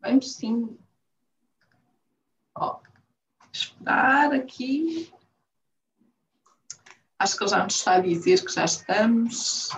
[0.00, 0.78] Vamos sim.
[2.54, 2.80] Ó,
[3.52, 5.12] esperar aqui.
[7.18, 9.70] Acho que ele já nos está a dizer que já estamos.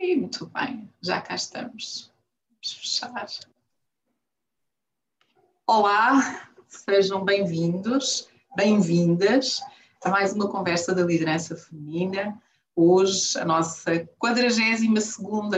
[0.00, 2.12] E muito bem, já cá estamos.
[2.50, 3.26] Vamos fechar.
[5.66, 9.60] Olá, sejam bem-vindos, bem-vindas
[10.04, 12.40] a mais uma conversa da liderança feminina.
[12.74, 14.82] Hoje, a nossa 42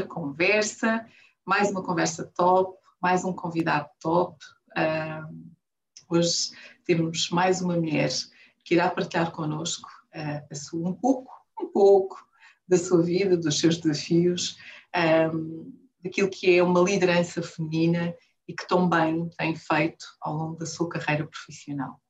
[0.07, 1.07] conversa,
[1.45, 4.37] mais uma conversa top, mais um convidado top.
[4.77, 5.53] Uh,
[6.09, 6.51] hoje
[6.85, 8.11] temos mais uma mulher
[8.65, 12.27] que irá partilhar connosco uh, sua, um pouco, um pouco
[12.67, 14.59] da sua vida, dos seus desafios,
[15.33, 15.73] um,
[16.03, 18.15] daquilo que é uma liderança feminina
[18.47, 22.01] e que tão bem tem feito ao longo da sua carreira profissional.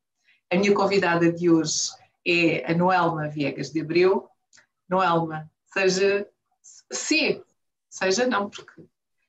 [0.50, 1.90] A minha convidada de hoje
[2.26, 4.28] é a Noelma Viegas de Abreu.
[4.88, 6.26] Noelma, seja
[6.62, 7.42] se,
[7.90, 8.82] seja não, porque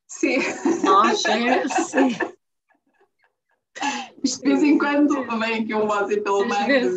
[0.09, 0.39] Sim.
[0.83, 2.09] Nós é sim.
[4.23, 6.95] De vez em quando vem aqui um voz pelo meio.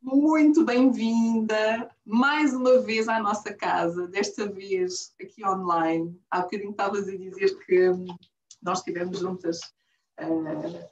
[0.00, 6.16] Muito bem-vinda mais uma vez à nossa casa, desta vez aqui online.
[6.30, 7.90] Há bocadinho estavas a dizer que
[8.62, 9.58] nós estivemos juntas
[10.20, 10.88] uh,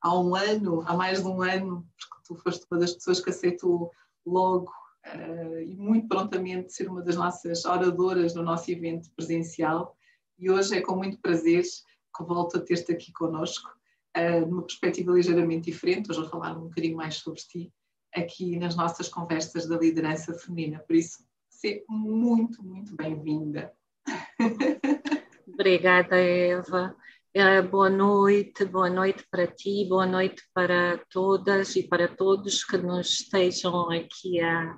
[0.00, 3.28] há um ano, há mais de um ano, porque tu foste uma das pessoas que
[3.28, 3.92] aceitou
[4.26, 4.72] logo
[5.14, 9.96] uh, e muito prontamente ser uma das nossas oradoras no nosso evento presencial.
[10.38, 13.70] E hoje é com muito prazer que volto a ter-te aqui connosco,
[14.16, 16.10] uh, numa perspectiva ligeiramente diferente.
[16.10, 17.72] Hoje vou falar um bocadinho mais sobre ti,
[18.14, 20.78] aqui nas nossas conversas da liderança feminina.
[20.80, 23.72] Por isso, ser muito, muito bem-vinda.
[25.46, 26.96] Obrigada, Eva.
[27.38, 32.76] Uh, boa noite, boa noite para ti, boa noite para todas e para todos que
[32.76, 34.76] nos estejam aqui a,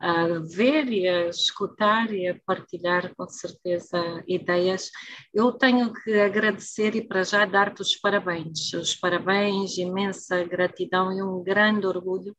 [0.00, 4.90] a ver e a escutar e a partilhar com certeza ideias.
[5.34, 11.22] Eu tenho que agradecer e para já dar-te os parabéns, os parabéns, imensa gratidão e
[11.22, 12.34] um grande orgulho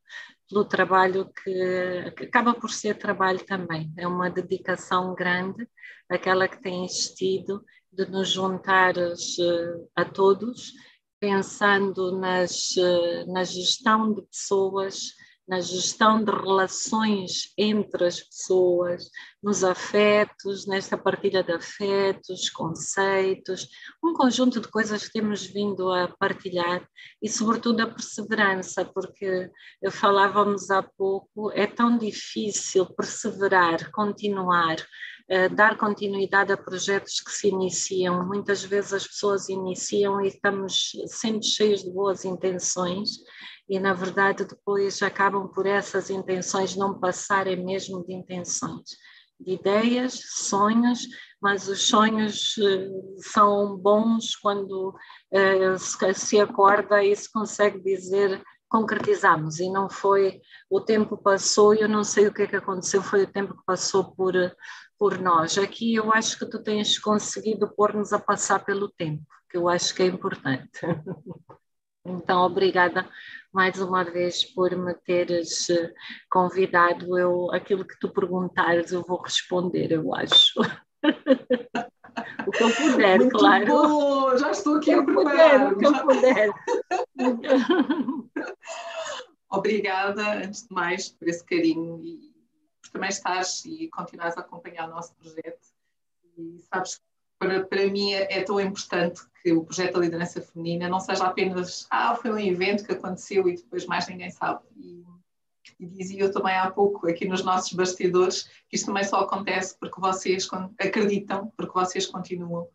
[0.50, 3.94] pelo trabalho que, que acaba por ser trabalho também.
[3.96, 5.69] É uma dedicação grande,
[6.09, 10.73] aquela que tens tido de nos juntares eh, a todos,
[11.19, 15.13] pensando nas, eh, na gestão de pessoas,
[15.50, 19.09] na gestão de relações entre as pessoas,
[19.41, 23.67] nos afetos, nesta partilha de afetos, conceitos,
[24.03, 26.88] um conjunto de coisas que temos vindo a partilhar
[27.19, 29.50] e, sobretudo, a perseverança, porque
[29.89, 34.77] falávamos há pouco, é tão difícil perseverar, continuar,
[35.56, 38.25] dar continuidade a projetos que se iniciam.
[38.25, 43.09] Muitas vezes as pessoas iniciam e estamos sempre cheios de boas intenções
[43.69, 48.97] e na verdade depois acabam por essas intenções não passarem mesmo de intenções,
[49.39, 51.07] de ideias, sonhos,
[51.39, 52.89] mas os sonhos eh,
[53.31, 54.95] são bons quando
[55.31, 61.81] eh, se acorda e se consegue dizer concretizamos e não foi o tempo passou e
[61.81, 64.35] eu não sei o que é que aconteceu foi o tempo que passou por
[65.00, 69.58] por nós aqui eu acho que tu tens conseguido pôr-nos a passar pelo tempo que
[69.58, 70.82] eu acho que é importante
[72.06, 73.10] então obrigada
[73.52, 75.94] mais uma vez por me teres eh,
[76.30, 77.18] convidado.
[77.18, 80.60] Eu, aquilo que tu perguntares, eu vou responder, eu acho.
[82.48, 83.66] o que eu puder, Muito claro.
[83.66, 85.74] Bom, já estou aqui a preparar.
[85.74, 86.52] O que eu puder.
[89.52, 92.00] Obrigada, antes de mais, por esse carinho
[92.89, 95.67] e por também estás e continuares a acompanhar o nosso projeto.
[96.38, 97.01] E sabes que
[97.38, 101.25] para, para mim é, é, tão importante que o projeto da liderança feminina não seja
[101.25, 104.61] apenas, ah, foi um evento que aconteceu e depois mais ninguém sabe.
[104.75, 105.05] E,
[105.79, 109.77] e dizia eu também há pouco, aqui nos nossos bastidores, que isto também só acontece
[109.79, 110.47] porque vocês
[110.79, 112.67] acreditam, porque vocês continuam.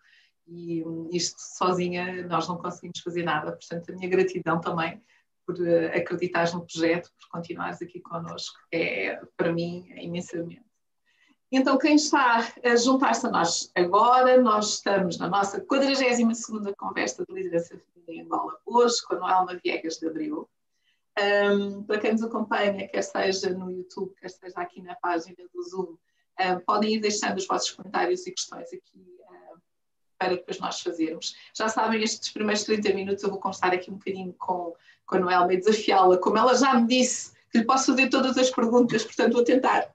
[0.46, 3.52] E isto sozinha nós não conseguimos fazer nada.
[3.52, 5.02] Portanto, a minha gratidão também
[5.46, 10.64] por eh, acreditares no projeto, por continuares aqui connosco, é para mim é imensamente.
[11.52, 17.32] Então, quem está a juntar-se a nós agora, nós estamos na nossa 42ª conversa de
[17.32, 20.48] liderança feminina em Angola, hoje com a Noelma Viegas de Abril.
[21.16, 25.62] Um, para quem nos acompanha, quer seja no YouTube, quer seja aqui na página do
[25.62, 25.96] Zoom,
[26.40, 29.14] um, podem ir deixando os vossos comentários e questões aqui
[30.24, 31.34] para depois nós fazermos.
[31.54, 34.74] Já sabem, estes primeiros 30 minutos eu vou conversar aqui um bocadinho com,
[35.06, 38.36] com a Noelma e desafiá-la, como ela já me disse, que lhe posso fazer todas
[38.36, 39.88] as perguntas, portanto vou tentar.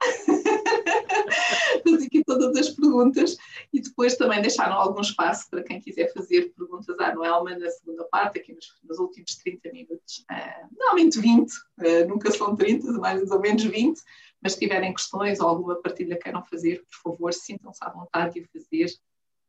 [1.84, 3.36] fazer aqui todas as perguntas
[3.72, 8.04] e depois também deixar algum espaço para quem quiser fazer perguntas à Noelma na segunda
[8.04, 10.24] parte, aqui nos, nos últimos 30 minutos.
[10.30, 14.00] Uh, normalmente 20, uh, ah, nunca são 30, mais ou menos 20,
[14.42, 18.40] mas se tiverem questões ou alguma partilha queiram fazer, por favor, sintam-se à vontade de
[18.40, 18.90] o fazer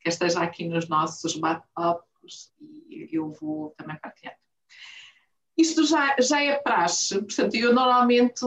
[0.02, 4.36] quer esteja aqui nos nossos bate-papos e eu vou também partilhar.
[5.58, 8.42] Isto já, já é praxe, portanto, eu normalmente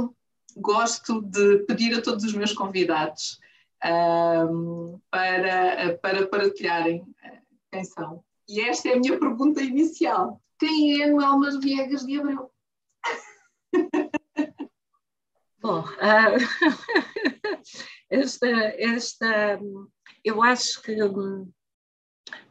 [0.56, 3.39] gosto de pedir a todos os meus convidados
[3.85, 7.41] um, para, para partilharem eh,
[7.71, 8.25] quem são.
[8.49, 10.41] E esta é a minha pergunta inicial.
[10.59, 12.51] Quem é Noel Viegas de Abreu?
[15.61, 15.85] Bom, uh,
[18.15, 18.47] esta,
[18.79, 19.61] esta,
[20.25, 20.95] eu acho que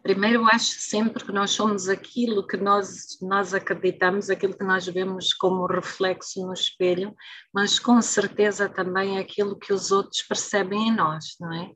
[0.04, 5.34] Primeiro, acho sempre que nós somos aquilo que nós, nós acreditamos, aquilo que nós vemos
[5.34, 7.16] como reflexo no espelho,
[7.54, 11.72] mas com certeza também aquilo que os outros percebem em nós, não é?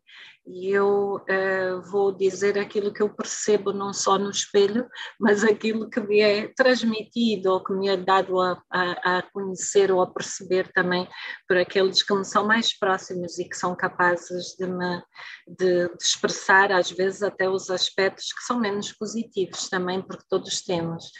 [0.47, 4.87] E eu uh, vou dizer aquilo que eu percebo não só no espelho,
[5.19, 9.91] mas aquilo que me é transmitido ou que me é dado a, a, a, conhecer
[9.91, 11.07] ou a perceber também
[11.47, 15.01] por aqueles que me são mais próximos e que são capazes de me
[15.47, 20.61] de, de expressar às vezes até os aspectos que são menos positivos também, porque todos
[20.61, 21.11] temos.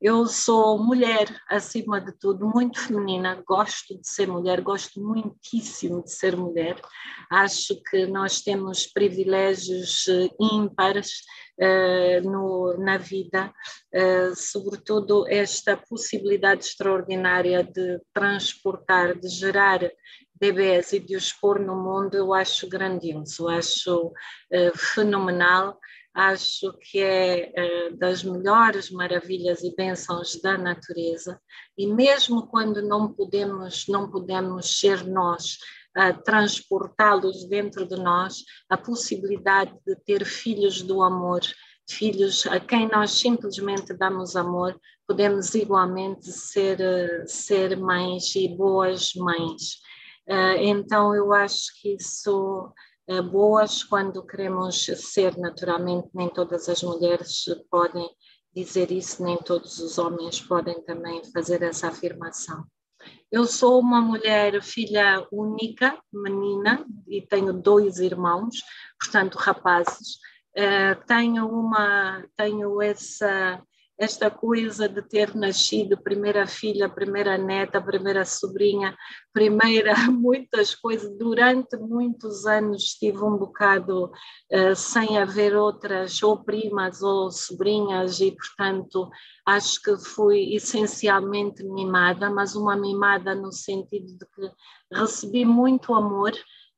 [0.00, 6.12] Eu sou mulher, acima de tudo, muito feminina, gosto de ser mulher, gosto muitíssimo de
[6.12, 6.78] ser mulher.
[7.30, 11.22] Acho que nós temos privilégios eh, ímpares
[11.58, 13.50] uh, no, na vida,
[13.94, 19.80] uh, sobretudo esta possibilidade extraordinária de transportar, de gerar
[20.38, 25.78] bebês e de os pôr no mundo, eu acho grandioso, acho uh, fenomenal
[26.16, 27.52] acho que é
[27.90, 31.40] uh, das melhores maravilhas e bênçãos da natureza.
[31.76, 35.58] E mesmo quando não podemos não podemos ser nós
[36.26, 41.40] transportá-los dentro de nós a possibilidade de ter filhos do amor
[41.88, 49.14] filhos a quem nós simplesmente damos amor podemos igualmente ser uh, ser mães e boas
[49.14, 49.76] mães.
[50.28, 52.85] Uh, então eu acho que isso eh,
[53.30, 58.08] boas quando queremos ser naturalmente, nem todas as mulheres podem
[58.54, 62.64] dizer isso, nem todos os homens podem também fazer essa afirmação.
[63.30, 68.56] Eu sou uma mulher, filha única, menina, e tenho dois irmãos,
[69.00, 70.16] portanto, rapazes.
[70.56, 73.62] Uh, tenho uma, tenho essa
[73.98, 78.96] esta coisa de ter nascido primeira filha, primeira neta, primeira sobrinha,
[79.32, 81.16] primeira muitas coisas.
[81.16, 84.12] Durante muitos anos estive um bocado
[84.52, 89.08] uh, sem haver outras, ou primas ou sobrinhas, e portanto
[89.46, 94.50] acho que fui essencialmente mimada, mas uma mimada no sentido de que
[94.92, 96.32] recebi muito amor.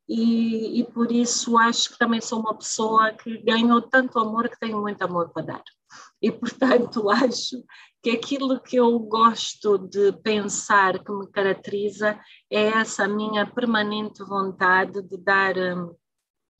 [0.08, 4.58] E, e por isso acho que também sou uma pessoa que ganhou tanto amor que
[4.58, 5.62] tenho muito amor para dar.
[6.20, 7.64] E, portanto, acho
[8.02, 12.18] que aquilo que eu gosto de pensar que me caracteriza
[12.50, 15.94] é essa minha permanente vontade de dar um,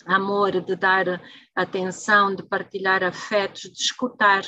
[0.07, 1.21] amor, de dar
[1.55, 4.43] atenção, de partilhar afetos, de escutar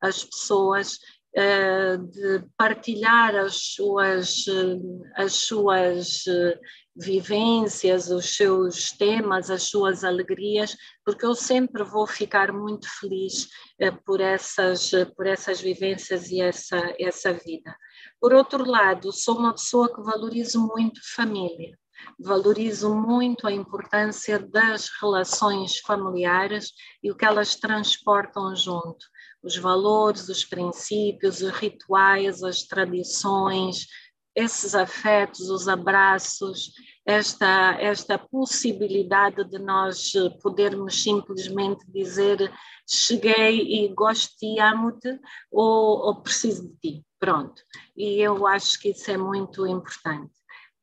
[0.00, 0.98] as pessoas,
[1.36, 6.58] uh, de partilhar as suas, uh, as suas uh,
[6.94, 13.48] vivências, os seus temas, as suas alegrias, porque eu sempre vou ficar muito feliz
[13.78, 17.74] eh, por, essas, eh, por essas vivências e essa, essa vida.
[18.20, 21.78] Por outro lado, sou uma pessoa que valorizo muito família,
[22.18, 26.72] valorizo muito a importância das relações familiares
[27.02, 29.06] e o que elas transportam junto.
[29.42, 33.86] Os valores, os princípios, os rituais, as tradições,
[34.34, 36.72] esses afetos, os abraços,
[37.04, 40.12] esta, esta possibilidade de nós
[40.42, 42.52] podermos simplesmente dizer
[42.88, 45.18] cheguei e gosto ti, amo-te
[45.50, 47.62] ou, ou preciso de ti, pronto.
[47.96, 50.32] E eu acho que isso é muito importante.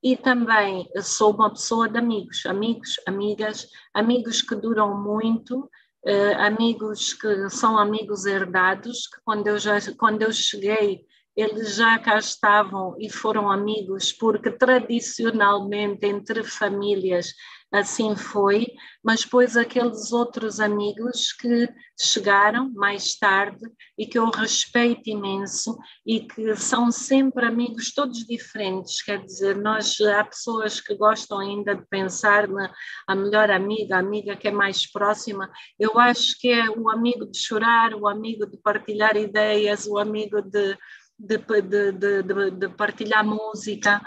[0.02, 5.70] E também sou uma pessoa de amigos, amigos, amigas, amigos que duram muito,
[6.02, 11.06] Uh, amigos que são amigos herdados, que quando eu, já, quando eu cheguei
[11.42, 17.34] eles já cá estavam e foram amigos, porque tradicionalmente entre famílias
[17.72, 18.68] assim foi,
[19.04, 21.70] mas depois aqueles outros amigos que
[22.00, 23.62] chegaram mais tarde
[23.98, 30.00] e que eu respeito imenso e que são sempre amigos todos diferentes, quer dizer, nós
[30.02, 32.74] há pessoas que gostam ainda de pensar na
[33.08, 37.26] a melhor amiga, a amiga que é mais próxima, eu acho que é o amigo
[37.26, 40.76] de chorar, o amigo de partilhar ideias, o amigo de
[41.20, 44.02] de, de, de, de partilhar música,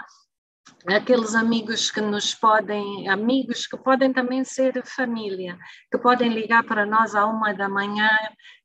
[0.86, 5.58] aqueles amigos que nos podem, amigos que podem também ser família,
[5.90, 8.10] que podem ligar para nós à uma da manhã.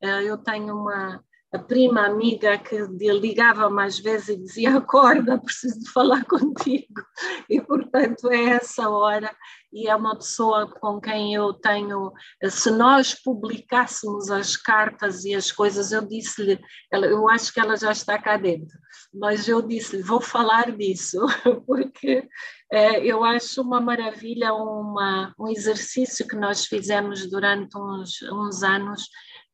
[0.02, 1.24] Eh, eu tenho uma
[1.68, 7.02] prima amiga que ligava mais vezes e dizia: Acorda, preciso de falar contigo.
[7.50, 9.34] E portanto é essa hora
[9.72, 12.12] e é uma pessoa com quem eu tenho.
[12.50, 16.60] Se nós publicássemos as cartas e as coisas, eu disse-lhe,
[16.92, 18.78] eu acho que ela já está cá dentro,
[19.14, 21.20] mas eu disse-lhe, vou falar disso,
[21.66, 22.28] porque
[22.72, 29.04] é, eu acho uma maravilha uma, um exercício que nós fizemos durante uns, uns anos,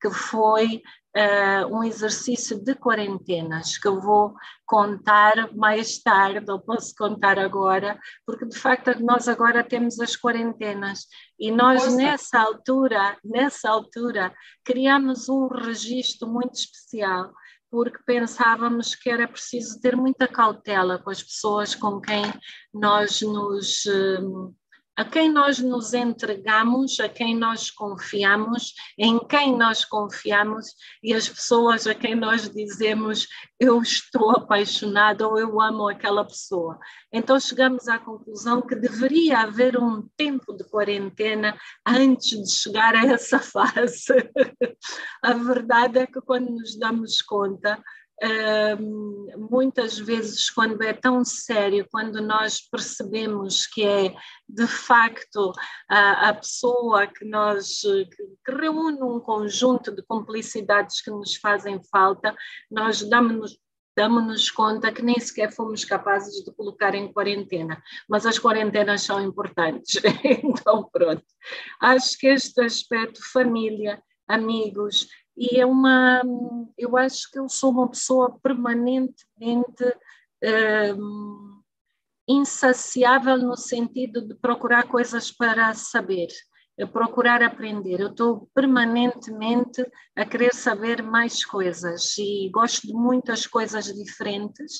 [0.02, 0.82] que foi
[1.16, 4.34] uh, um exercício de quarentenas que eu vou
[4.66, 11.08] contar mais tarde, ou posso contar agora, porque de facto nós agora temos as quarentenas
[11.40, 11.96] e nós Nossa.
[11.96, 17.32] nessa altura, nessa altura, criamos um registro muito especial
[17.70, 22.22] porque pensávamos que era preciso ter muita cautela com as pessoas com quem
[22.72, 24.56] nós nos uh,
[24.96, 30.68] a quem nós nos entregamos, a quem nós confiamos, em quem nós confiamos
[31.04, 33.28] e as pessoas a quem nós dizemos
[33.60, 36.78] eu estou apaixonado ou eu amo aquela pessoa.
[37.12, 43.06] Então chegamos à conclusão que deveria haver um tempo de quarentena antes de chegar a
[43.06, 44.14] essa fase.
[45.24, 47.82] a verdade é que quando nos damos conta,
[49.50, 54.16] muitas vezes, quando é tão sério, quando nós percebemos que é
[54.48, 55.52] de facto
[55.90, 58.06] a, a pessoa que nos que,
[58.46, 62.36] que, reúne um conjunto de complicidades que nos fazem falta,
[62.72, 63.58] nós damos-nos
[63.96, 69.22] damos-nos conta que nem sequer fomos capazes de colocar em quarentena, mas as quarentenas são
[69.22, 70.02] importantes.
[70.44, 71.24] então, pronto.
[71.80, 76.22] Acho que este aspecto, família, amigos, e é uma,
[76.78, 79.84] eu acho que eu sou uma pessoa permanentemente
[80.98, 81.62] um,
[82.28, 86.28] insaciável no sentido de procurar coisas para saber,
[86.92, 88.00] procurar aprender.
[88.00, 89.86] Eu estou permanentemente
[90.16, 94.80] a querer saber mais coisas e gosto de muitas coisas diferentes,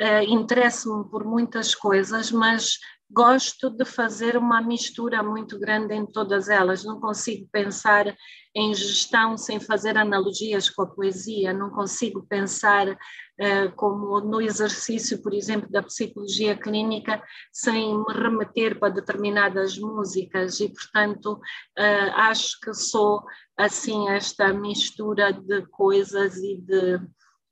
[0.00, 2.78] uh, interesso-me por muitas coisas, mas
[3.10, 6.84] gosto de fazer uma mistura muito grande em todas elas.
[6.84, 8.14] Não consigo pensar
[8.54, 15.22] em gestão sem fazer analogias com a poesia, não consigo pensar uh, como no exercício,
[15.22, 22.58] por exemplo, da psicologia clínica, sem me remeter para determinadas músicas e, portanto, uh, acho
[22.60, 23.22] que sou
[23.56, 27.00] assim esta mistura de coisas e de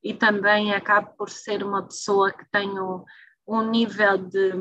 [0.04, 3.04] e também acabo por ser uma pessoa que tenho
[3.46, 4.52] um nível de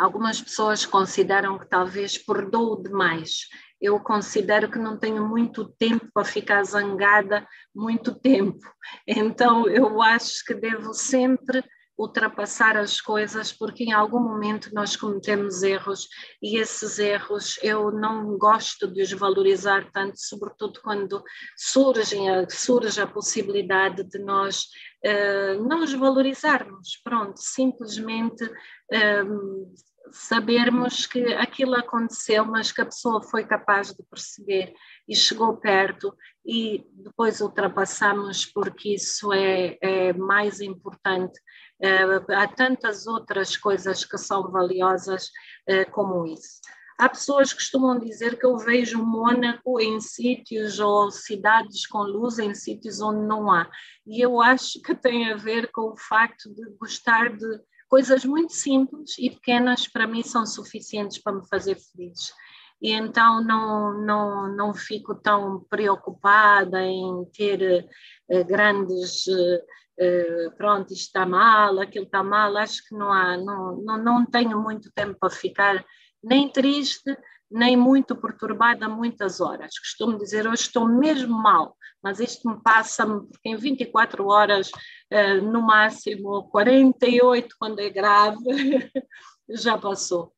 [0.00, 3.48] algumas pessoas consideram que talvez perdoo demais
[3.80, 8.60] eu considero que não tenho muito tempo para ficar zangada muito tempo.
[9.06, 11.64] Então, eu acho que devo sempre
[11.98, 16.08] ultrapassar as coisas, porque em algum momento nós cometemos erros
[16.42, 21.22] e esses erros eu não gosto de os valorizar tanto, sobretudo quando
[21.56, 24.64] surgem, surge a possibilidade de nós
[25.04, 26.98] uh, não os valorizarmos.
[27.04, 28.44] Pronto, simplesmente.
[28.44, 29.70] Uh,
[30.12, 34.74] sabermos que aquilo aconteceu, mas que a pessoa foi capaz de perceber
[35.08, 36.14] e chegou perto
[36.44, 41.38] e depois ultrapassamos porque isso é, é mais importante.
[41.82, 45.26] Uh, há tantas outras coisas que são valiosas
[45.68, 46.60] uh, como isso.
[47.00, 52.38] Há pessoas que costumam dizer que eu vejo Mônaco em sítios ou cidades com luz
[52.38, 53.70] em sítios onde não há.
[54.06, 57.60] E eu acho que tem a ver com o facto de gostar de
[57.90, 62.32] coisas muito simples e pequenas para mim são suficientes para me fazer feliz.
[62.80, 67.90] E então não, não, não fico tão preocupada em ter
[68.30, 73.76] uh, grandes, uh, pronto, isto está mal, aquilo está mal, acho que não há, não,
[73.82, 75.84] não, não tenho muito tempo para ficar
[76.22, 77.14] nem triste,
[77.50, 79.78] nem muito perturbada muitas horas.
[79.78, 85.42] Costumo dizer, hoje estou mesmo mal, mas isto me passa porque em 24 horas, uh,
[85.42, 88.36] no máximo 48, quando é grave,
[89.50, 90.32] já passou.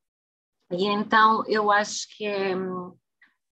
[0.71, 2.55] E então eu acho que é,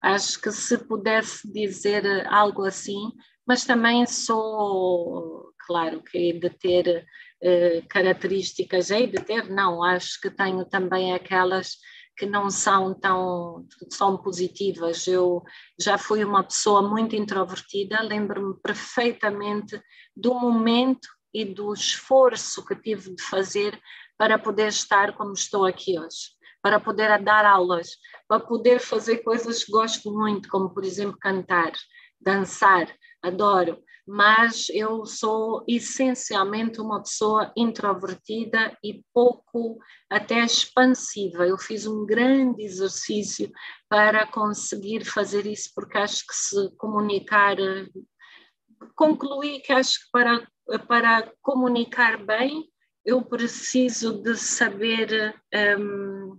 [0.03, 3.13] acho que se pudesse dizer algo assim,
[3.47, 7.07] mas também sou, claro, que hei de ter
[7.43, 11.77] uh, características, hei de ter, não, acho que tenho também aquelas
[12.21, 15.07] que não são tão são positivas.
[15.07, 15.43] Eu
[15.81, 19.83] já fui uma pessoa muito introvertida, lembro-me perfeitamente
[20.15, 23.81] do momento e do esforço que tive de fazer
[24.19, 27.89] para poder estar como estou aqui hoje, para poder dar aulas,
[28.29, 31.73] para poder fazer coisas que gosto muito, como por exemplo cantar,
[32.21, 33.79] dançar, adoro
[34.13, 39.79] mas eu sou essencialmente uma pessoa introvertida e pouco
[40.11, 41.47] até expansiva.
[41.47, 43.53] Eu fiz um grande exercício
[43.89, 47.57] para conseguir fazer isso, porque acho que se comunicar,
[48.97, 50.45] concluí que acho que para,
[50.89, 52.69] para comunicar bem,
[53.05, 55.41] eu preciso de saber.
[55.79, 56.37] Um,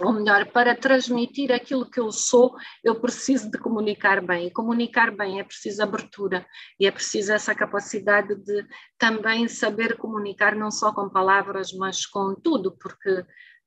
[0.00, 4.46] ou melhor, para transmitir aquilo que eu sou, eu preciso de comunicar bem.
[4.46, 6.46] E comunicar bem é preciso abertura
[6.78, 12.34] e é preciso essa capacidade de também saber comunicar não só com palavras, mas com
[12.34, 13.24] tudo, porque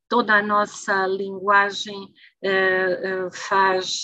[0.07, 4.03] toda a nossa linguagem eh, eh faz,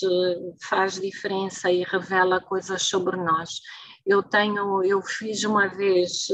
[0.62, 3.60] faz diferença e revela coisas sobre nós.
[4.06, 6.28] Eu tenho, eu fiz uma vez,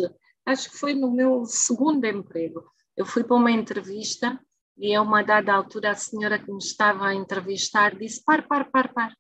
[0.46, 2.64] acho que foi no meu segundo emprego,
[2.96, 4.40] eu fui para uma entrevista
[4.77, 8.70] e a uma dada altura a senhora que me estava a entrevistar disse: par, par,
[8.72, 9.13] par, par.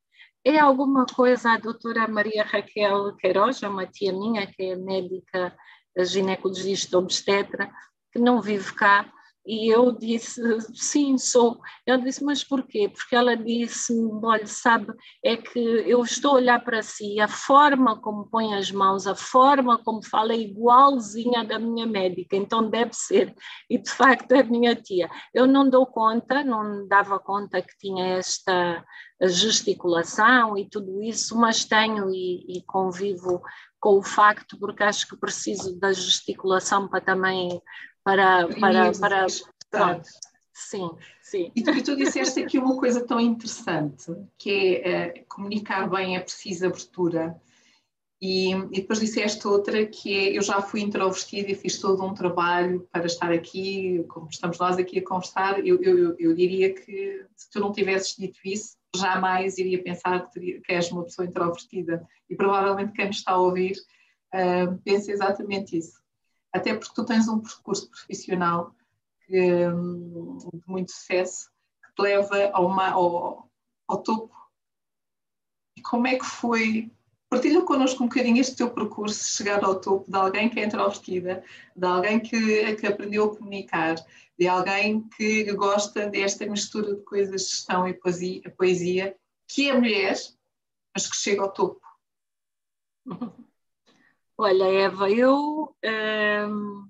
[0.45, 5.55] É alguma coisa a doutora Maria Raquel Queiroz, uma tia minha que é médica
[5.99, 7.71] ginecologista obstetra,
[8.11, 9.09] que não vive cá,
[9.45, 10.41] e eu disse,
[10.73, 11.59] sim, sou.
[11.85, 12.87] Ela disse, mas porquê?
[12.87, 17.99] Porque ela disse, olha, sabe, é que eu estou a olhar para si, a forma
[17.99, 22.93] como põe as mãos, a forma como fala é igualzinha da minha médica, então deve
[22.93, 23.35] ser.
[23.69, 25.09] E de facto é minha tia.
[25.33, 28.83] Eu não dou conta, não dava conta que tinha esta
[29.21, 33.41] gesticulação e tudo isso, mas tenho e, e convivo
[33.79, 37.61] com o facto, porque acho que preciso da gesticulação para também
[38.03, 38.47] para.
[38.47, 39.27] para, para,
[39.71, 40.01] para
[40.53, 40.89] sim,
[41.21, 41.51] sim.
[41.55, 46.15] E tu, e tu disseste aqui uma coisa tão interessante, que é uh, comunicar bem
[46.15, 47.39] é preciso abertura.
[48.21, 52.13] E, e, depois disseste outra que é, eu já fui introvertida e fiz todo um
[52.13, 57.25] trabalho para estar aqui, como estamos nós aqui a conversar, eu, eu, eu diria que
[57.35, 62.07] se tu não tivesses dito isso, jamais iria pensar que, que és uma pessoa introvertida.
[62.29, 63.75] E provavelmente quem me está a ouvir
[64.33, 66.02] uh, pensa exatamente isso
[66.53, 68.75] até porque tu tens um percurso profissional
[69.25, 71.49] que, hum, de muito sucesso
[71.83, 73.51] que te leva ao, ao,
[73.87, 74.33] ao topo.
[75.75, 76.91] E como é que foi?
[77.27, 81.43] Partilha connosco um bocadinho este teu percurso, chegar ao topo de alguém que é introvertida,
[81.75, 83.95] de alguém que, que aprendeu a comunicar,
[84.37, 89.17] de alguém que gosta desta mistura de coisas, gestão e poesia, poesia
[89.47, 90.15] que é mulher,
[90.93, 91.81] mas que chega ao topo.
[94.45, 96.81] Olha, Eva, eu uh,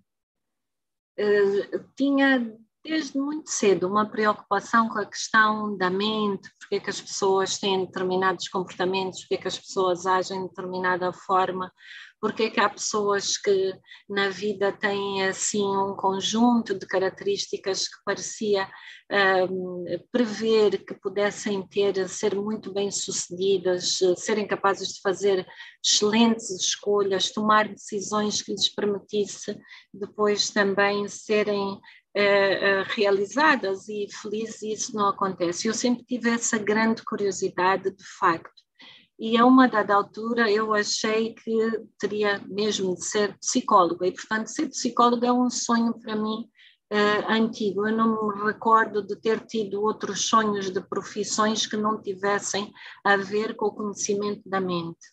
[1.20, 2.52] uh, tinha
[2.84, 7.60] desde muito cedo uma preocupação com a questão da mente, porque é que as pessoas
[7.60, 11.72] têm determinados comportamentos, porque é que as pessoas agem de determinada forma,
[12.24, 13.74] porque é que há pessoas que
[14.10, 18.66] na vida têm assim um conjunto de características que parecia
[19.52, 25.46] um, prever que pudessem ter, ser muito bem sucedidas, serem capazes de fazer
[25.86, 29.60] excelentes escolhas, tomar decisões que lhes permitisse
[29.94, 31.78] depois também serem
[32.16, 35.68] Uh, uh, realizadas e felizes isso não acontece.
[35.68, 38.63] Eu sempre tive essa grande curiosidade, de facto,
[39.24, 44.48] e a uma dada altura eu achei que teria mesmo de ser psicóloga, e portanto
[44.48, 46.50] ser psicóloga é um sonho para mim
[46.92, 47.88] uh, antigo.
[47.88, 52.70] Eu não me recordo de ter tido outros sonhos de profissões que não tivessem
[53.02, 55.08] a ver com o conhecimento da mente.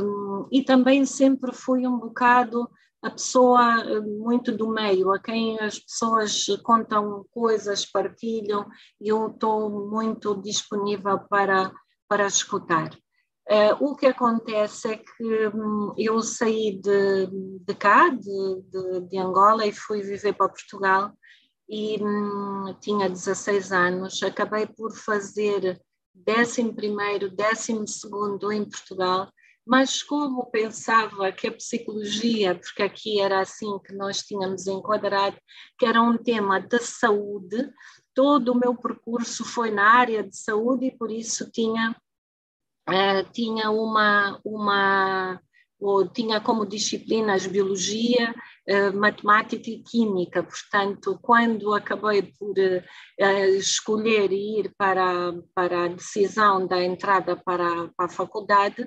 [0.00, 2.70] Um, e também sempre fui um bocado
[3.02, 8.68] a pessoa eh, muito do meio, a quem as pessoas contam coisas, partilham,
[9.00, 11.72] e eu estou muito disponível para
[12.10, 12.90] para escutar.
[13.48, 17.28] Uh, o que acontece é que um, eu saí de,
[17.64, 21.12] de cá, de, de, de, Angola, e fui viver para Portugal
[21.68, 24.20] e um, tinha 16 anos.
[24.24, 25.80] Acabei por fazer
[26.28, 29.30] 11 primeiro, 12 segundo em Portugal,
[29.64, 35.36] mas como pensava que a psicologia, porque aqui era assim que nós tínhamos enquadrado,
[35.78, 37.70] que era um tema da saúde,
[38.20, 41.96] todo o meu percurso foi na área de saúde e por isso tinha,
[42.86, 45.40] uh, tinha uma, uma
[45.80, 48.34] ou tinha como disciplinas biologia,
[48.68, 50.42] uh, matemática e química.
[50.42, 53.24] Portanto, quando acabei por uh,
[53.56, 58.86] escolher ir para, para a decisão da entrada para, para a faculdade,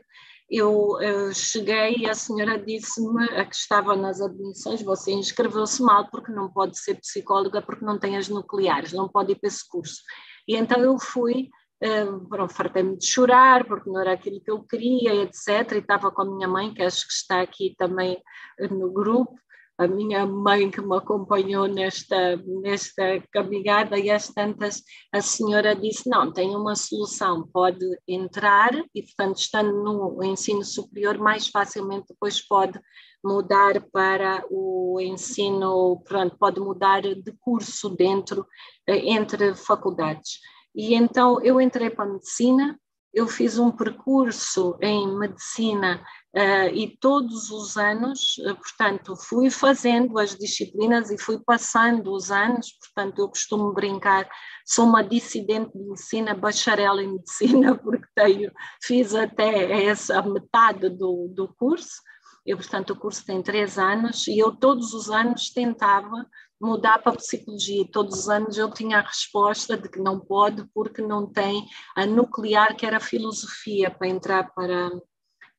[0.56, 6.08] eu, eu cheguei e a senhora disse-me, a que estava nas admissões, você inscreveu-se mal
[6.12, 9.68] porque não pode ser psicóloga porque não tem as nucleares, não pode ir para esse
[9.68, 10.02] curso.
[10.48, 11.50] E então eu fui,
[11.84, 15.72] uh, fartei-me de chorar porque não era aquilo que eu queria, etc.
[15.72, 18.22] E estava com a minha mãe, que acho que está aqui também
[18.70, 19.34] no grupo,
[19.78, 26.08] a minha mãe que me acompanhou nesta, nesta caminhada e às tantas a senhora disse,
[26.08, 32.46] não, tem uma solução, pode entrar e portanto estando no ensino superior mais facilmente depois
[32.46, 32.80] pode
[33.24, 38.46] mudar para o ensino, pronto, pode mudar de curso dentro,
[38.86, 40.40] eh, entre faculdades.
[40.76, 42.78] E então eu entrei para a medicina,
[43.14, 46.04] eu fiz um percurso em medicina
[46.36, 52.32] uh, e todos os anos, uh, portanto, fui fazendo as disciplinas e fui passando os
[52.32, 54.28] anos, portanto, eu costumo brincar,
[54.66, 61.32] sou uma dissidente de medicina, bacharel em medicina, porque tenho, fiz até essa metade do,
[61.36, 62.02] do curso,
[62.46, 66.28] eu, portanto, o curso tem três anos e eu todos os anos tentava
[66.62, 67.86] mudar para a psicologia.
[67.92, 72.06] Todos os anos eu tinha a resposta de que não pode porque não tem a
[72.06, 74.92] nuclear, que era a filosofia, para entrar para,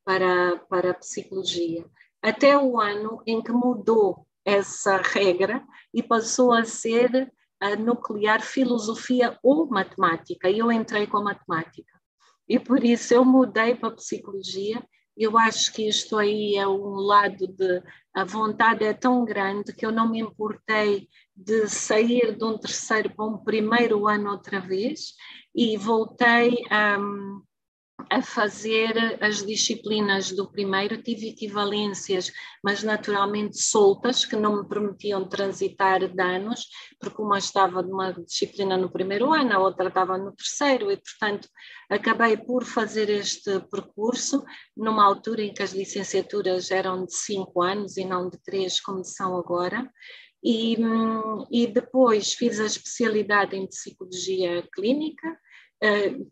[0.04, 1.85] para, para a psicologia.
[2.22, 9.38] Até o ano em que mudou essa regra e passou a ser a nuclear filosofia
[9.42, 10.50] ou matemática.
[10.50, 11.92] E eu entrei com a matemática.
[12.48, 14.85] E por isso eu mudei para a psicologia
[15.16, 17.83] eu acho que isto aí é um lado de
[18.14, 23.11] a vontade é tão grande que eu não me importei de sair de um terceiro
[23.14, 25.14] para um primeiro ano outra vez
[25.55, 26.98] e voltei a.
[26.98, 27.42] Um,
[28.11, 35.28] a fazer as disciplinas do primeiro, tive equivalências, mas naturalmente soltas, que não me permitiam
[35.28, 36.66] transitar danos,
[37.00, 41.48] porque uma estava numa disciplina no primeiro ano, a outra estava no terceiro, e portanto
[41.90, 44.44] acabei por fazer este percurso
[44.76, 49.04] numa altura em que as licenciaturas eram de cinco anos e não de três, como
[49.04, 49.90] são agora.
[50.42, 55.38] E, hum, e depois fiz a especialidade em psicologia clínica,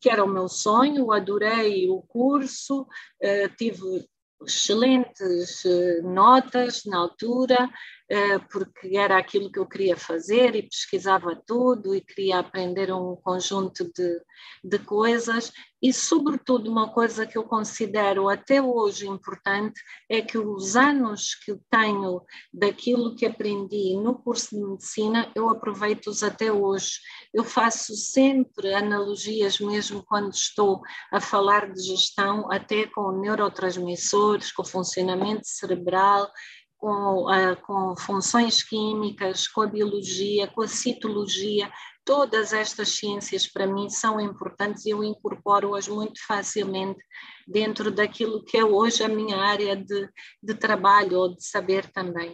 [0.01, 2.87] que era o meu sonho, adorei o curso,
[3.21, 4.07] eh, tive
[4.47, 7.71] excelentes eh, notas na altura,
[8.02, 8.02] eh,
[8.51, 13.85] porque era aquilo que eu queria fazer e pesquisava tudo e queria aprender um conjunto
[13.85, 14.20] de,
[14.62, 15.51] de coisas.
[15.83, 21.59] E, sobretudo, uma coisa que eu considero até hoje importante é que os anos que
[21.70, 22.22] tenho
[22.53, 27.01] daquilo que aprendi no curso de medicina, eu aproveito-os até hoje.
[27.33, 34.64] Eu faço sempre analogias, mesmo quando estou a falar de gestão, até com neurotransmissores, com
[34.64, 36.31] funcionamento cerebral
[36.83, 41.71] com, uh, com funções químicas, com a biologia, com a citologia,
[42.05, 46.99] todas estas ciências para mim são importantes e eu incorporo-as muito facilmente
[47.47, 50.09] dentro daquilo que é hoje a minha área de,
[50.42, 52.33] de trabalho ou de saber também.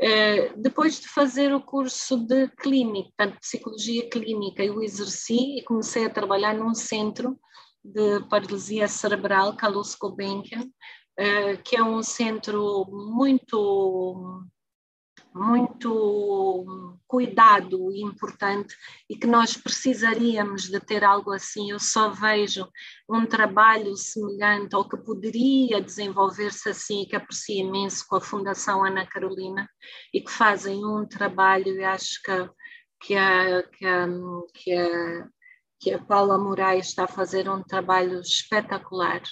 [0.00, 6.06] Uh, depois de fazer o curso de clínica, portanto, psicologia clínica, eu exerci e comecei
[6.06, 7.36] a trabalhar num centro
[7.84, 10.70] de paralisia cerebral, Carlos Gulbenkian,
[11.16, 14.44] eh, que é um centro muito
[15.34, 18.76] muito cuidado e importante
[19.10, 21.70] e que nós precisaríamos de ter algo assim.
[21.72, 22.68] Eu só vejo
[23.08, 29.04] um trabalho semelhante ou que poderia desenvolver-se assim, que aprecio imenso com a Fundação Ana
[29.06, 29.68] Carolina
[30.12, 32.50] e que fazem um trabalho, e acho que,
[33.00, 34.06] que, a, que, a,
[34.54, 35.28] que, a,
[35.80, 39.22] que a Paula Moraes está a fazer um trabalho espetacular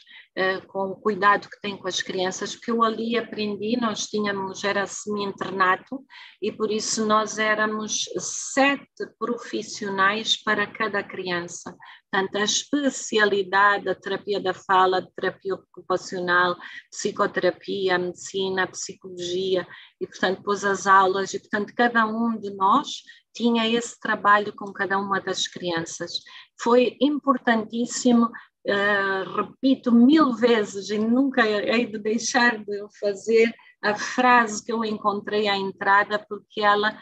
[0.68, 4.86] com o cuidado que tem com as crianças, porque eu ali aprendi, nós tínhamos, era
[4.86, 6.02] semi-internato,
[6.40, 11.76] e por isso nós éramos sete profissionais para cada criança.
[12.10, 16.56] Portanto, a especialidade, a terapia da fala, terapia ocupacional,
[16.90, 19.66] psicoterapia, medicina, psicologia,
[20.00, 23.02] e portanto, depois as aulas, e portanto, cada um de nós
[23.34, 26.20] tinha esse trabalho com cada uma das crianças.
[26.60, 28.30] Foi importantíssimo
[28.64, 34.84] Uh, repito mil vezes e nunca hei de deixar de fazer a frase que eu
[34.84, 36.96] encontrei à entrada, porque ela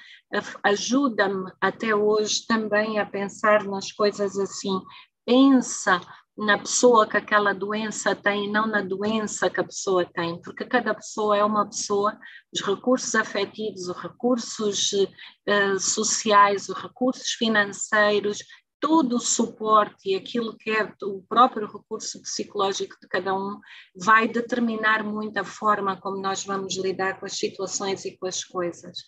[0.62, 4.80] ajuda-me até hoje também a pensar nas coisas assim.
[5.26, 6.00] Pensa
[6.40, 10.94] na pessoa que aquela doença tem, não na doença que a pessoa tem, porque cada
[10.94, 12.18] pessoa é uma pessoa,
[12.50, 18.38] os recursos afetivos, os recursos uh, sociais, os recursos financeiros,
[18.80, 23.60] todo o suporte e aquilo que é o próprio recurso psicológico de cada um
[23.94, 28.42] vai determinar muito a forma como nós vamos lidar com as situações e com as
[28.42, 28.98] coisas.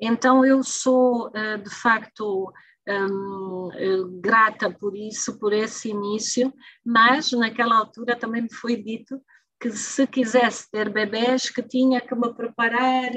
[0.00, 2.52] Então, eu sou, eh, de facto,
[2.88, 6.52] um, eh, grata por isso, por esse início,
[6.84, 9.20] mas naquela altura também me foi dito
[9.60, 13.10] que se quisesse ter bebés, que tinha que me preparar,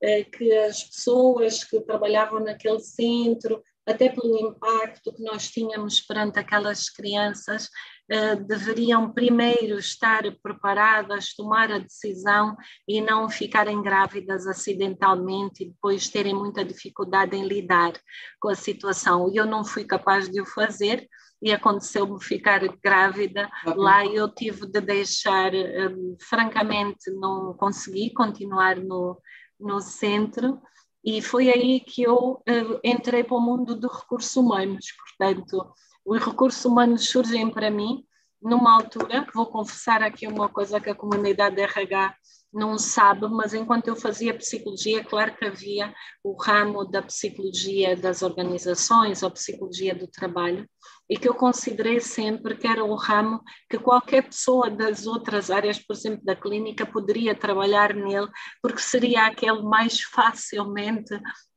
[0.00, 6.38] eh, que as pessoas que trabalhavam naquele centro até pelo impacto que nós tínhamos perante
[6.38, 7.70] aquelas crianças,
[8.10, 16.08] eh, deveriam primeiro estar preparadas, tomar a decisão e não ficarem grávidas acidentalmente e depois
[16.08, 17.92] terem muita dificuldade em lidar
[18.40, 19.30] com a situação.
[19.32, 21.08] E eu não fui capaz de o fazer
[21.40, 25.88] e aconteceu-me ficar grávida lá e eu tive de deixar, eh,
[26.20, 29.18] francamente, não consegui continuar no,
[29.58, 30.60] no centro
[31.04, 34.86] e foi aí que eu uh, entrei para o mundo dos recursos humanos.
[34.92, 35.72] Portanto,
[36.04, 38.04] os recursos humanos surgem para mim
[38.40, 42.14] numa altura, vou confessar aqui uma coisa que a comunidade de RH
[42.52, 45.92] não sabe, mas enquanto eu fazia psicologia, claro que havia
[46.24, 50.66] o ramo da psicologia das organizações, a psicologia do trabalho,
[51.10, 55.78] e que eu considerei sempre que era o ramo que qualquer pessoa das outras áreas,
[55.78, 58.28] por exemplo, da clínica, poderia trabalhar nele,
[58.62, 61.14] porque seria aquele mais facilmente.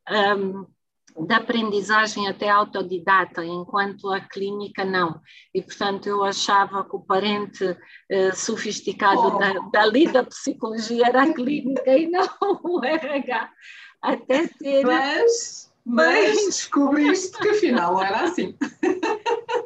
[0.10, 0.66] Um,
[1.20, 5.20] da aprendizagem até autodidata, enquanto a clínica não.
[5.54, 7.78] E, portanto, eu achava que o parente
[8.10, 9.38] eh, sofisticado oh.
[9.38, 12.28] da, dali da psicologia era a clínica e não
[12.64, 13.52] o RH.
[14.02, 14.86] Até ter.
[14.86, 18.56] Mas, mas descobriste que afinal era assim.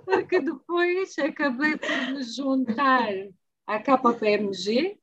[0.03, 3.09] Porque depois acabei por me juntar
[3.65, 4.97] à KPMG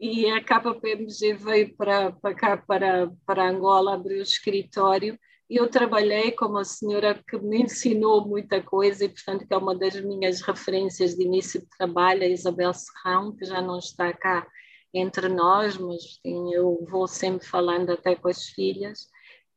[0.00, 5.18] e a KPMG veio para, para cá, para, para Angola, abrir o escritório
[5.56, 9.74] eu trabalhei com uma senhora que me ensinou muita coisa e, portanto, que é uma
[9.74, 14.46] das minhas referências de início de trabalho, a Isabel Serrão, que já não está cá
[14.94, 19.08] entre nós, mas sim, eu vou sempre falando até com as filhas.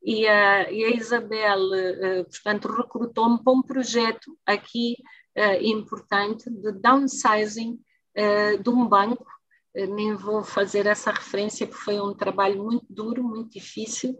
[0.02, 4.96] E a, e a Isabel, uh, portanto, recrutou-me para um projeto aqui
[5.36, 7.80] uh, importante de downsizing
[8.16, 9.26] uh, de um banco.
[9.74, 14.16] nem vou fazer essa referência porque foi um trabalho muito duro, muito difícil,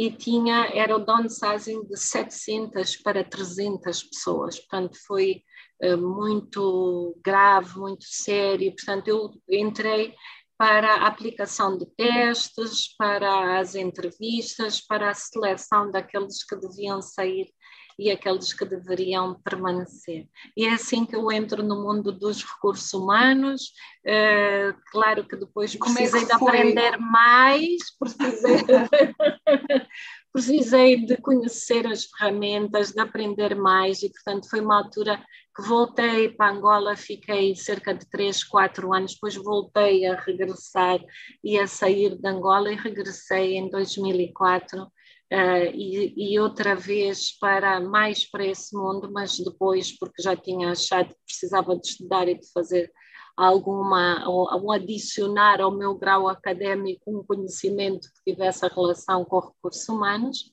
[0.00, 5.42] e tinha, era o downsizing de 700 para 300 pessoas, portanto foi
[5.84, 10.14] uh, muito grave, muito sério, portanto eu entrei
[10.56, 17.52] para a aplicação de testes, para as entrevistas, para a seleção daqueles que deviam sair
[18.00, 20.26] e aqueles que deveriam permanecer.
[20.56, 23.74] E é assim que eu entro no mundo dos recursos humanos.
[24.06, 28.56] Uh, claro que depois precisei é que de aprender mais, precisei,
[30.32, 35.22] precisei de conhecer as ferramentas, de aprender mais, e portanto foi uma altura
[35.54, 40.98] que voltei para Angola, fiquei cerca de 3, 4 anos, depois voltei a regressar
[41.44, 44.90] e a sair de Angola e regressei em 2004
[45.32, 50.72] Uh, e, e, outra vez para mais para esse mundo, mas depois porque já tinha
[50.72, 52.90] achado que precisava de estudar e de fazer
[53.36, 59.88] alguma ou, ou adicionar ao meu grau académico um conhecimento que tivesse relação com recursos
[59.88, 60.52] humanos.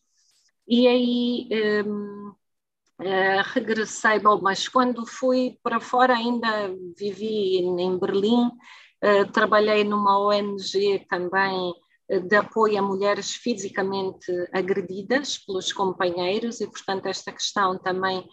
[0.67, 1.49] E aí
[1.85, 8.47] um, uh, eh, regressei, bom, mas quando fui para fora ainda vivi em, em Berlim,
[9.03, 11.73] uh, trabalhei numa ONG também
[12.09, 18.27] de apoio a mulheres fisicamente agredidas pelos companheiros e, portanto, esta questão também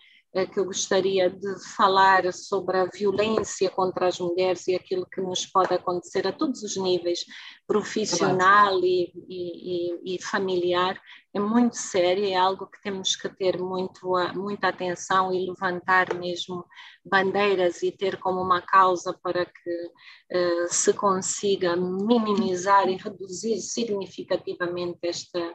[0.50, 5.46] que eu gostaria de falar sobre a violência contra as mulheres e aquilo que nos
[5.46, 7.20] pode acontecer a todos os níveis,
[7.68, 11.00] profissional e, e, e, familiar,
[11.32, 16.64] é muito sério, é algo que temos que ter muito, muita atenção e levantar mesmo
[17.04, 19.86] bandeiras e ter como uma causa para que
[20.36, 25.54] uh, se consiga minimizar e reduzir significativamente esta,